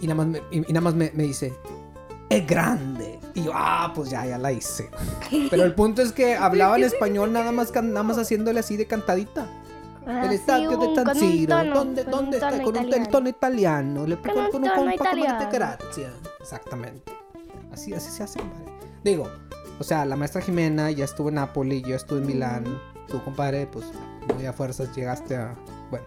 Y 0.00 0.06
nada 0.06 0.14
más 0.22 0.26
me, 0.28 0.38
y, 0.52 0.58
y 0.58 0.72
nada 0.72 0.82
más 0.82 0.94
me, 0.94 1.10
me 1.14 1.24
dice, 1.24 1.52
es 2.30 2.46
grande. 2.46 3.18
Y 3.34 3.44
yo, 3.44 3.52
ah, 3.54 3.92
pues 3.94 4.10
ya, 4.10 4.24
ya 4.26 4.38
la 4.38 4.52
hice. 4.52 4.90
Pero 5.50 5.64
el 5.64 5.74
punto 5.74 6.02
es 6.02 6.12
que 6.12 6.34
hablaba 6.36 6.76
en 6.76 6.84
español 6.92 7.32
nada 7.32 7.52
más, 7.52 7.72
nada 7.74 8.02
más 8.02 8.18
haciéndole 8.18 8.60
así 8.60 8.76
de 8.76 8.86
cantadita. 8.86 9.46
Ah, 10.06 10.22
el 10.24 10.28
sí, 10.30 10.34
estadio 10.36 10.70
de 10.70 10.76
un- 10.86 10.94
San 10.94 11.08
un 11.08 11.14
Siro. 11.16 11.56
¿Dónde, 11.74 12.02
con 12.04 12.10
dónde 12.12 12.28
un 12.28 12.34
está? 12.34 12.62
Con 12.62 12.76
un, 12.76 13.06
tono 13.06 13.28
italiano. 13.28 14.06
Le 14.06 14.16
Con 14.16 14.38
un 14.38 14.50
con, 14.50 14.62
para 14.62 14.74
comerte 14.76 14.94
italiano. 14.94 15.48
gracia. 15.52 16.10
Exactamente. 16.40 17.12
Así, 17.72 17.92
así 17.92 18.10
se 18.10 18.22
hace, 18.22 18.38
compadre. 18.38 18.64
Digo, 19.02 19.28
o 19.78 19.84
sea, 19.84 20.04
la 20.04 20.14
maestra 20.16 20.40
Jimena 20.40 20.90
ya 20.92 21.04
estuvo 21.04 21.28
en 21.28 21.34
Nápoles, 21.34 21.82
yo 21.82 21.96
estuve 21.96 22.20
en 22.20 22.26
Milán. 22.26 22.80
Tú, 23.08 23.22
compadre, 23.22 23.66
pues 23.66 23.86
muy 24.34 24.46
a 24.46 24.52
fuerzas 24.52 24.94
llegaste 24.94 25.36
a. 25.36 25.54
Bueno, 25.90 26.06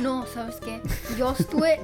No, 0.00 0.26
¿sabes 0.26 0.56
qué? 0.56 0.80
Yo 1.18 1.32
estuve. 1.38 1.80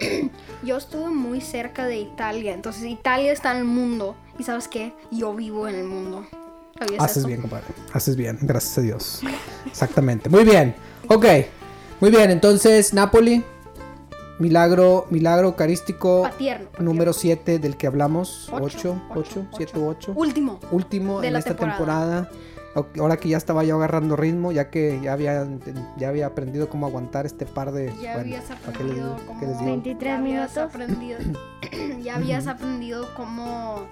yo 0.62 0.76
estuve 0.76 1.10
muy 1.10 1.40
cerca 1.40 1.86
de 1.86 1.96
Italia. 1.98 2.54
Entonces, 2.54 2.84
Italia 2.84 3.32
está 3.32 3.52
en 3.52 3.58
el 3.58 3.64
mundo. 3.64 4.16
¿Y 4.38 4.44
sabes 4.44 4.68
qué? 4.68 4.92
Yo 5.10 5.34
vivo 5.34 5.68
en 5.68 5.74
el 5.76 5.84
mundo. 5.84 6.26
¿Sabías 6.78 7.02
haces 7.04 7.16
eso? 7.18 7.26
bien, 7.28 7.40
compadre. 7.42 7.66
Haces 7.92 8.16
bien, 8.16 8.38
gracias 8.42 8.78
a 8.78 8.80
Dios. 8.80 9.20
Exactamente. 9.66 10.28
Muy 10.28 10.44
bien. 10.44 10.74
Ok. 11.08 11.26
Muy 12.00 12.10
bien, 12.10 12.30
entonces, 12.30 12.92
Napoli. 12.94 13.44
Milagro, 14.38 15.06
milagro 15.10 15.48
eucarístico 15.48 16.22
Patierno. 16.22 16.64
patierno. 16.66 16.84
número 16.92 17.12
7 17.12 17.58
del 17.60 17.76
que 17.76 17.86
hablamos. 17.86 18.48
Ocho, 18.50 18.96
8, 19.10 19.20
ocho, 19.20 19.40
8, 19.40 19.48
7 19.56 19.72
ocho. 19.76 20.10
8. 20.10 20.12
Último. 20.16 20.58
Último 20.72 21.20
de 21.20 21.28
en 21.28 21.32
la 21.34 21.38
esta 21.38 21.54
temporada. 21.54 22.22
temporada. 22.24 22.30
Ahora 22.98 23.16
que 23.18 23.28
ya 23.28 23.36
estaba 23.36 23.64
yo 23.64 23.76
agarrando 23.76 24.16
ritmo, 24.16 24.50
ya 24.52 24.70
que 24.70 24.98
ya 25.02 25.12
había, 25.12 25.46
ya 25.98 26.08
había 26.08 26.26
aprendido 26.26 26.68
cómo 26.70 26.86
aguantar 26.86 27.26
este 27.26 27.44
par 27.46 27.70
de... 27.72 27.88
Ya 28.00 28.14
bueno, 28.14 28.20
habías 28.20 28.50
aprendido 28.50 29.16
¿Qué 29.16 29.46
les 29.46 29.56
cómo. 29.56 29.58
digo? 29.58 29.64
23 29.64 30.00
ya 30.10 30.18
habías 30.18 30.22
minutos. 30.22 30.56
aprendido. 30.58 31.18
ya 32.02 32.16
habías 32.16 32.46
aprendido 32.46 33.06
cómo 33.14 33.82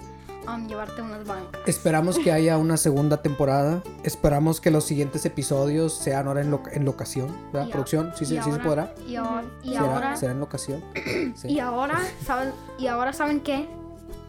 um, 0.47 0.67
llevarte 0.67 1.01
unas 1.03 1.25
bancas. 1.27 1.61
Esperamos 1.67 2.17
que 2.17 2.31
haya 2.31 2.57
una 2.57 2.75
segunda 2.77 3.21
temporada. 3.21 3.83
Esperamos 4.03 4.59
que 4.59 4.71
los 4.71 4.83
siguientes 4.83 5.25
episodios 5.27 5.93
sean 5.95 6.27
ahora 6.27 6.41
en, 6.41 6.49
lo- 6.49 6.63
en 6.71 6.83
locación. 6.83 7.27
¿Verdad? 7.53 7.67
Y 7.67 7.71
¿Producción? 7.71 8.11
¿Sí, 8.15 8.23
y 8.23 8.27
se- 8.27 8.35
sí 8.37 8.41
se 8.43 8.49
ahora- 8.49 8.63
podrá? 8.63 8.93
Y, 9.07 9.15
ahora, 9.15 9.43
y 9.63 9.69
¿Será, 9.73 9.81
ahora. 9.93 10.15
será 10.15 10.31
en 10.31 10.39
locación? 10.39 10.83
Sí. 11.35 11.49
Y 11.49 11.59
ahora, 11.59 11.99
¿saben, 12.25 12.51
y 12.79 12.87
ahora 12.87 13.13
saben 13.13 13.41
qué? 13.41 13.67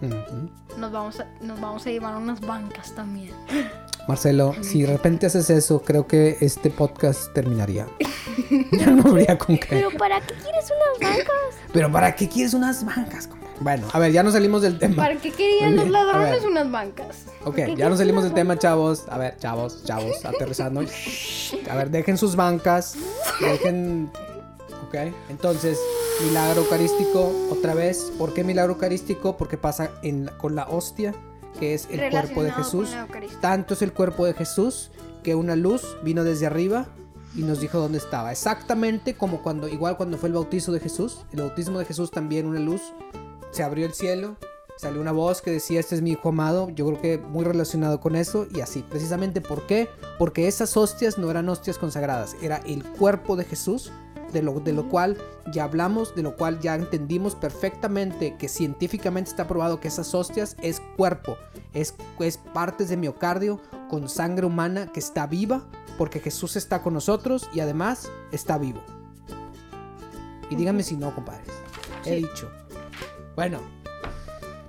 Ujú. 0.03 0.51
Nos 0.79 0.93
vamos 0.93 1.21
a, 1.21 1.27
nos 1.41 1.59
vamos 1.61 1.87
a 1.87 1.91
llevar 1.91 2.17
unas 2.17 2.41
bancas 2.41 2.93
también. 2.95 3.31
Marcelo, 4.09 4.55
si 4.63 4.83
de 4.83 4.89
repente 4.89 5.27
haces 5.27 5.49
eso, 5.51 5.83
creo 5.83 6.07
que 6.07 6.37
este 6.41 6.71
podcast 6.71 7.33
terminaría. 7.33 7.87
ya 8.73 8.91
no 8.91 9.09
habría 9.09 9.39
con 9.39 9.57
qué. 9.57 9.69
Pero 9.71 9.91
¿para 9.93 10.21
qué 10.21 10.35
quieres 10.35 10.71
unas 10.71 11.11
bancas? 11.11 11.57
Pero 11.73 11.93
¿para 11.93 12.17
qué 12.17 12.29
quieres 12.29 12.55
unas 12.55 12.85
bancas? 12.85 13.29
Bueno, 13.61 13.87
a 13.93 13.99
ver, 14.01 14.11
ya 14.11 14.25
nos 14.25 14.33
salimos 14.33 14.63
del 14.63 14.79
tema. 14.79 14.97
¿Para 14.97 15.17
qué 15.17 15.31
querían 15.31 15.77
los 15.77 15.89
ladrones 15.89 16.45
unas 16.45 16.69
bancas? 16.69 17.27
Ok, 17.45 17.59
ya 17.77 17.89
nos 17.89 17.99
salimos 17.99 18.25
del 18.25 18.35
tema, 18.35 18.59
chavos. 18.59 19.05
A 19.09 19.19
ver, 19.19 19.37
chavos, 19.39 19.85
chavos, 19.85 20.25
aterrizando. 20.25 20.81
A 21.71 21.77
ver, 21.77 21.91
dejen 21.91 22.19
sus 22.19 22.35
bancas. 22.35 22.97
Dejen. 23.41 24.11
Ok, 24.89 24.97
entonces, 25.29 25.79
milagro 26.27 26.63
eucarístico, 26.63 27.33
otra 27.51 27.75
vez. 27.75 28.13
¿Por 28.19 28.35
qué 28.35 28.43
milagro 28.43 28.73
eucarístico? 28.73 29.37
Porque 29.37 29.57
pasa 29.57 29.93
en, 30.03 30.29
con 30.39 30.57
la 30.57 30.65
hostia, 30.65 31.15
que 31.59 31.75
es 31.75 31.89
el 31.91 32.11
cuerpo 32.11 32.43
de 32.43 32.53
Jesús. 32.53 32.91
Tanto 33.41 33.75
es 33.75 33.83
el 33.83 33.93
cuerpo 33.93 34.27
de 34.27 34.35
Jesús 34.35 34.91
que 35.23 35.35
una 35.35 35.57
luz 35.57 35.97
vino 36.03 36.25
desde 36.25 36.47
arriba 36.47 36.87
y 37.35 37.43
nos 37.43 37.61
dijo 37.61 37.79
dónde 37.79 37.99
estaba. 37.99 38.33
Exactamente 38.33 39.15
como 39.15 39.43
cuando, 39.43 39.69
igual 39.69 39.97
cuando 39.97 40.19
fue 40.19 40.29
el 40.29 40.35
bautizo 40.35 40.73
de 40.73 40.81
Jesús, 40.81 41.25
el 41.33 41.41
bautismo 41.41 41.79
de 41.79 41.85
Jesús 41.85 42.11
también 42.11 42.47
una 42.47 42.61
luz, 42.61 42.83
se 43.51 43.63
abrió 43.63 43.87
el 43.87 43.95
cielo, 43.95 44.37
salió 44.77 45.01
una 45.01 45.13
voz 45.13 45.43
que 45.43 45.51
decía 45.51 45.81
este 45.81 45.95
es 45.95 46.03
mi 46.03 46.13
hijo 46.13 46.31
amado, 46.31 46.71
yo 46.71 46.87
creo 46.87 47.01
que 47.01 47.19
muy 47.19 47.45
relacionado 47.45 48.01
con 48.01 48.17
eso 48.17 48.47
y 48.55 48.61
así. 48.61 48.85
Precisamente 48.89 49.41
¿por 49.41 49.67
qué? 49.67 49.89
Porque 50.19 50.49
esas 50.49 50.77
hostias 50.77 51.19
no 51.19 51.31
eran 51.31 51.49
hostias 51.49 51.79
consagradas, 51.79 52.37
era 52.43 52.57
el 52.59 52.85
cuerpo 52.85 53.37
de 53.37 53.45
Jesús. 53.45 53.93
De 54.33 54.43
lo, 54.43 54.61
de 54.61 54.73
lo 54.73 54.89
cual 54.89 55.19
ya 55.53 55.65
hablamos, 55.65 56.15
de 56.15 56.23
lo 56.23 56.37
cual 56.37 56.59
ya 56.61 56.75
entendimos 56.75 57.35
perfectamente 57.35 58.37
que 58.39 58.49
científicamente 58.49 59.31
está 59.31 59.47
probado 59.47 59.79
que 59.79 59.89
esas 59.89 60.15
hostias 60.15 60.57
es 60.63 60.81
cuerpo, 60.97 61.37
es, 61.75 61.95
es 62.19 62.39
partes 62.39 62.89
de 62.89 62.97
miocardio 62.97 63.61
con 63.91 64.09
sangre 64.09 64.47
humana 64.47 64.91
que 64.91 65.01
está 65.01 65.27
viva 65.27 65.67
porque 65.99 66.21
Jesús 66.21 66.57
está 66.57 66.83
con 66.83 66.95
nosotros 66.95 67.49
y 67.53 67.61
además 67.61 68.11
está 68.33 68.59
vivo. 68.59 68.81
Y 70.51 70.55
díganme 70.55 70.83
si 70.83 70.97
no, 70.97 71.15
compadres. 71.15 71.49
He 72.05 72.17
dicho. 72.17 72.51
Bueno, 73.37 73.61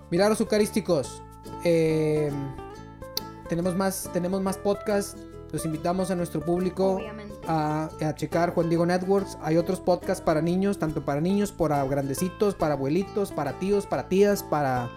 milagros 0.09 0.39
eucarísticos. 0.39 1.21
Eh, 1.63 2.31
tenemos 3.49 3.75
más, 3.75 4.09
tenemos 4.13 4.41
más 4.41 4.57
podcasts. 4.57 5.17
Los 5.51 5.65
invitamos 5.65 6.09
a 6.09 6.15
nuestro 6.15 6.41
público 6.41 6.95
Obviamente. 6.95 7.22
A, 7.47 7.89
checar 8.15 8.53
Juan 8.53 8.69
Diego 8.69 8.85
Networks. 8.85 9.37
Hay 9.41 9.57
otros 9.57 9.79
podcasts 9.79 10.23
para 10.23 10.41
niños, 10.41 10.79
tanto 10.79 11.03
para 11.03 11.21
niños, 11.21 11.51
para 11.51 11.83
grandecitos, 11.85 12.55
para 12.55 12.73
abuelitos, 12.73 13.31
para 13.31 13.53
tíos, 13.59 13.85
para 13.85 14.07
tías, 14.09 14.43
para 14.43 14.89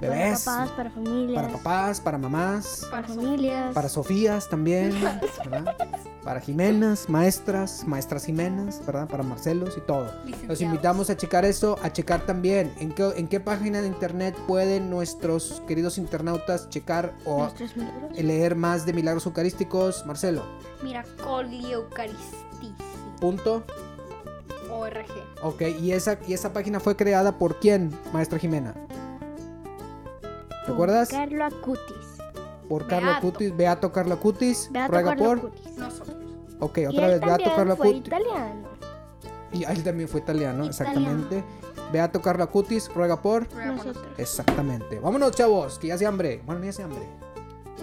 bebés, 0.00 0.42
Para 0.44 0.66
papás, 0.66 0.76
para 0.76 0.90
familias. 0.90 1.42
para 1.42 1.52
papás, 1.56 2.00
para 2.00 2.18
mamás, 2.18 2.86
Para 2.90 3.06
familias. 3.08 3.74
para 3.74 3.88
Sofías 3.88 4.48
también, 4.48 4.92
¿verdad? 5.50 5.76
Para 6.22 6.40
Jimenas, 6.40 7.08
maestras, 7.08 7.84
maestras 7.86 8.24
Jimenas, 8.24 8.80
¿verdad? 8.86 9.08
Para 9.08 9.22
Marcelos 9.22 9.76
y 9.76 9.80
todo. 9.82 10.10
Los 10.48 10.60
invitamos 10.60 11.10
a 11.10 11.16
checar 11.16 11.44
eso, 11.44 11.78
a 11.82 11.92
checar 11.92 12.24
también 12.26 12.72
en 12.78 12.92
qué, 12.92 13.12
en 13.16 13.28
qué 13.28 13.40
página 13.40 13.80
de 13.82 13.88
internet 13.88 14.34
pueden 14.46 14.88
nuestros 14.90 15.62
queridos 15.68 15.98
internautas 15.98 16.68
checar 16.70 17.12
o 17.26 17.48
leer 18.14 18.54
más 18.56 18.86
de 18.86 18.92
milagros 18.94 19.26
eucarísticos. 19.26 20.04
Marcelo, 20.06 20.42
Miracoli 20.82 21.72
Eucaristis. 21.72 22.72
punto. 23.20 23.62
ORG. 24.70 25.06
Ok, 25.42 25.62
y 25.80 25.92
esa, 25.92 26.18
y 26.26 26.32
esa 26.32 26.52
página 26.52 26.80
fue 26.80 26.96
creada 26.96 27.38
por 27.38 27.60
quién, 27.60 27.90
maestra 28.12 28.38
Jimena? 28.38 28.74
¿Recuerdas? 30.66 31.08
Carlo 31.08 31.44
Acutis. 31.44 32.18
por 32.68 32.86
Carla 32.86 33.10
Beato. 33.12 33.20
Cutis. 33.32 33.56
Beato 33.56 33.92
Carla 33.92 34.16
Cutis. 34.16 34.68
Ve 34.72 34.78
a 34.80 34.88
ruega 34.88 35.10
tocar 35.14 35.26
por. 35.26 35.42
los 35.42 35.50
cutis. 35.52 35.76
Nosotros. 35.78 36.16
Ok, 36.60 36.78
Y 36.78 36.86
otra 36.86 37.06
él 37.06 37.10
vez. 37.12 37.20
Beato 37.20 37.36
también 37.36 37.56
Carla 37.56 37.76
fue 37.76 37.86
Cutis. 37.88 38.06
italiano. 38.06 38.68
Y 39.52 39.64
él 39.64 39.84
también 39.84 40.08
fue 40.08 40.20
italiano, 40.20 40.64
Italiano. 40.64 40.70
exactamente. 40.70 41.44
Beato 41.92 42.20
Carla 42.22 42.46
Cutis. 42.46 42.90
Ruega 42.94 43.20
por. 43.20 43.48
Ruega 43.52 43.76
por 43.76 43.86
Nosotros. 43.86 44.06
Exactamente. 44.18 44.98
Vámonos, 44.98 45.32
chavos, 45.32 45.78
que 45.78 45.88
ya 45.88 45.98
se 45.98 46.06
hambre. 46.06 46.42
Bueno, 46.44 46.60
ni 46.60 46.68
hace 46.68 46.82
hambre. 46.82 47.02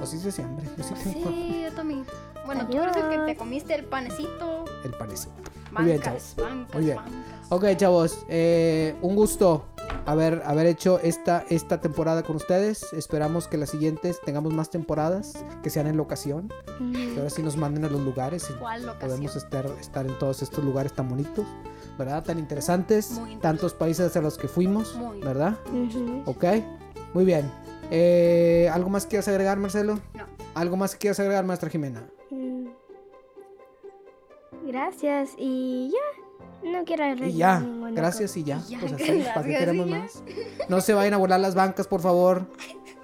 O 0.01 0.05
sí 0.05 0.17
se 0.19 0.29
hace 0.29 0.41
hambre. 0.43 0.65
Yo 0.77 0.83
sí 0.83 0.93
tengo 0.95 1.29
Sí, 1.29 1.61
yo 1.63 1.71
también. 1.73 2.05
Bueno, 2.45 2.65
tú 2.67 2.77
eres 2.81 2.95
el 2.95 3.01
que 3.03 3.07
Adiós. 3.15 3.25
te 3.27 3.35
comiste 3.37 3.75
el 3.75 3.85
panecito. 3.85 4.65
el 4.83 4.91
panecito. 4.91 5.31
Muy 5.71 5.85
bien, 5.85 5.97
Bancas, 5.99 6.35
bancas, 6.37 6.73
Muy 6.75 6.83
bien. 6.85 6.97
bancas. 6.97 7.13
Ok, 7.49 7.65
chavos, 7.77 8.25
eh, 8.27 8.95
un 9.01 9.15
gusto 9.15 9.65
haber, 10.05 10.41
haber 10.45 10.65
hecho 10.67 10.99
esta, 10.99 11.43
esta 11.49 11.81
temporada 11.81 12.23
con 12.23 12.35
ustedes. 12.35 12.91
Esperamos 12.93 13.47
que 13.47 13.57
las 13.57 13.69
siguientes 13.69 14.19
tengamos 14.25 14.53
más 14.53 14.69
temporadas, 14.69 15.33
que 15.63 15.69
sean 15.69 15.87
en 15.87 15.97
locación. 15.97 16.51
Que 16.93 17.15
ahora 17.17 17.29
sí 17.29 17.43
nos 17.43 17.57
manden 17.57 17.85
a 17.85 17.89
los 17.89 18.01
lugares 18.01 18.49
y 18.49 18.53
podemos 18.99 19.35
estar, 19.35 19.65
estar 19.79 20.05
en 20.05 20.17
todos 20.19 20.41
estos 20.41 20.63
lugares 20.63 20.93
tan 20.93 21.07
bonitos, 21.09 21.45
¿verdad? 21.97 22.23
Tan 22.23 22.39
interesantes, 22.39 23.11
Muy 23.11 23.19
interesante. 23.33 23.41
tantos 23.41 23.73
países 23.73 24.15
a 24.15 24.21
los 24.21 24.37
que 24.37 24.47
fuimos, 24.47 24.95
Muy. 24.95 25.19
¿verdad? 25.21 25.57
Ok, 26.25 26.45
muy 27.13 27.25
bien. 27.25 27.51
Eh, 27.91 28.69
¿Algo 28.73 28.89
más 28.89 29.03
que 29.05 29.09
quieras 29.11 29.27
agregar, 29.27 29.57
Marcelo? 29.57 29.99
No. 30.13 30.25
¿Algo 30.55 30.77
más 30.77 30.93
que 30.93 30.99
quieras 30.99 31.19
agregar, 31.19 31.45
maestra 31.45 31.69
Jimena? 31.69 32.03
Mm. 32.29 32.67
Gracias 34.67 35.31
y 35.37 35.91
ya. 35.91 36.21
No 36.63 36.83
quiero 36.85 37.05
agregar 37.05 37.29
Y 37.29 37.37
ya, 37.37 37.59
ninguna 37.59 37.91
gracias 37.91 38.37
y 38.37 38.43
ya. 38.43 38.61
Y 38.67 38.71
ya, 38.71 38.79
Pues 38.79 38.93
así, 38.93 39.03
¿para 39.03 39.13
qué 39.13 39.23
gracias 39.23 39.59
queremos 39.59 39.87
más? 39.87 40.23
No 40.69 40.81
se 40.81 40.93
vayan 40.93 41.13
a 41.13 41.17
volar 41.17 41.39
las 41.39 41.55
bancas, 41.55 41.87
por 41.87 42.01
favor. 42.01 42.45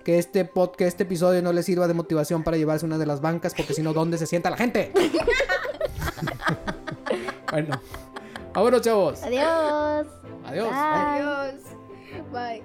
Que 0.03 0.19
este 0.19 0.45
pod, 0.45 0.71
que 0.71 0.87
este 0.87 1.03
episodio 1.03 1.41
no 1.41 1.51
les 1.51 1.65
sirva 1.65 1.87
de 1.87 1.93
motivación 1.93 2.43
para 2.43 2.55
llevarse 2.55 2.85
una 2.85 2.97
de 2.97 3.05
las 3.05 3.19
bancas, 3.19 3.53
porque 3.53 3.73
si 3.73 3.81
no, 3.81 3.93
¿dónde 3.93 4.17
se 4.17 4.25
sienta 4.25 4.49
la 4.49 4.57
gente? 4.57 4.93
bueno, 7.51 7.81
vámonos, 8.53 8.81
chavos. 8.81 9.21
Adiós. 9.23 10.07
Adiós. 10.45 10.69
Bye. 10.69 10.71
Adiós. 10.71 11.53
Bye. 12.31 12.63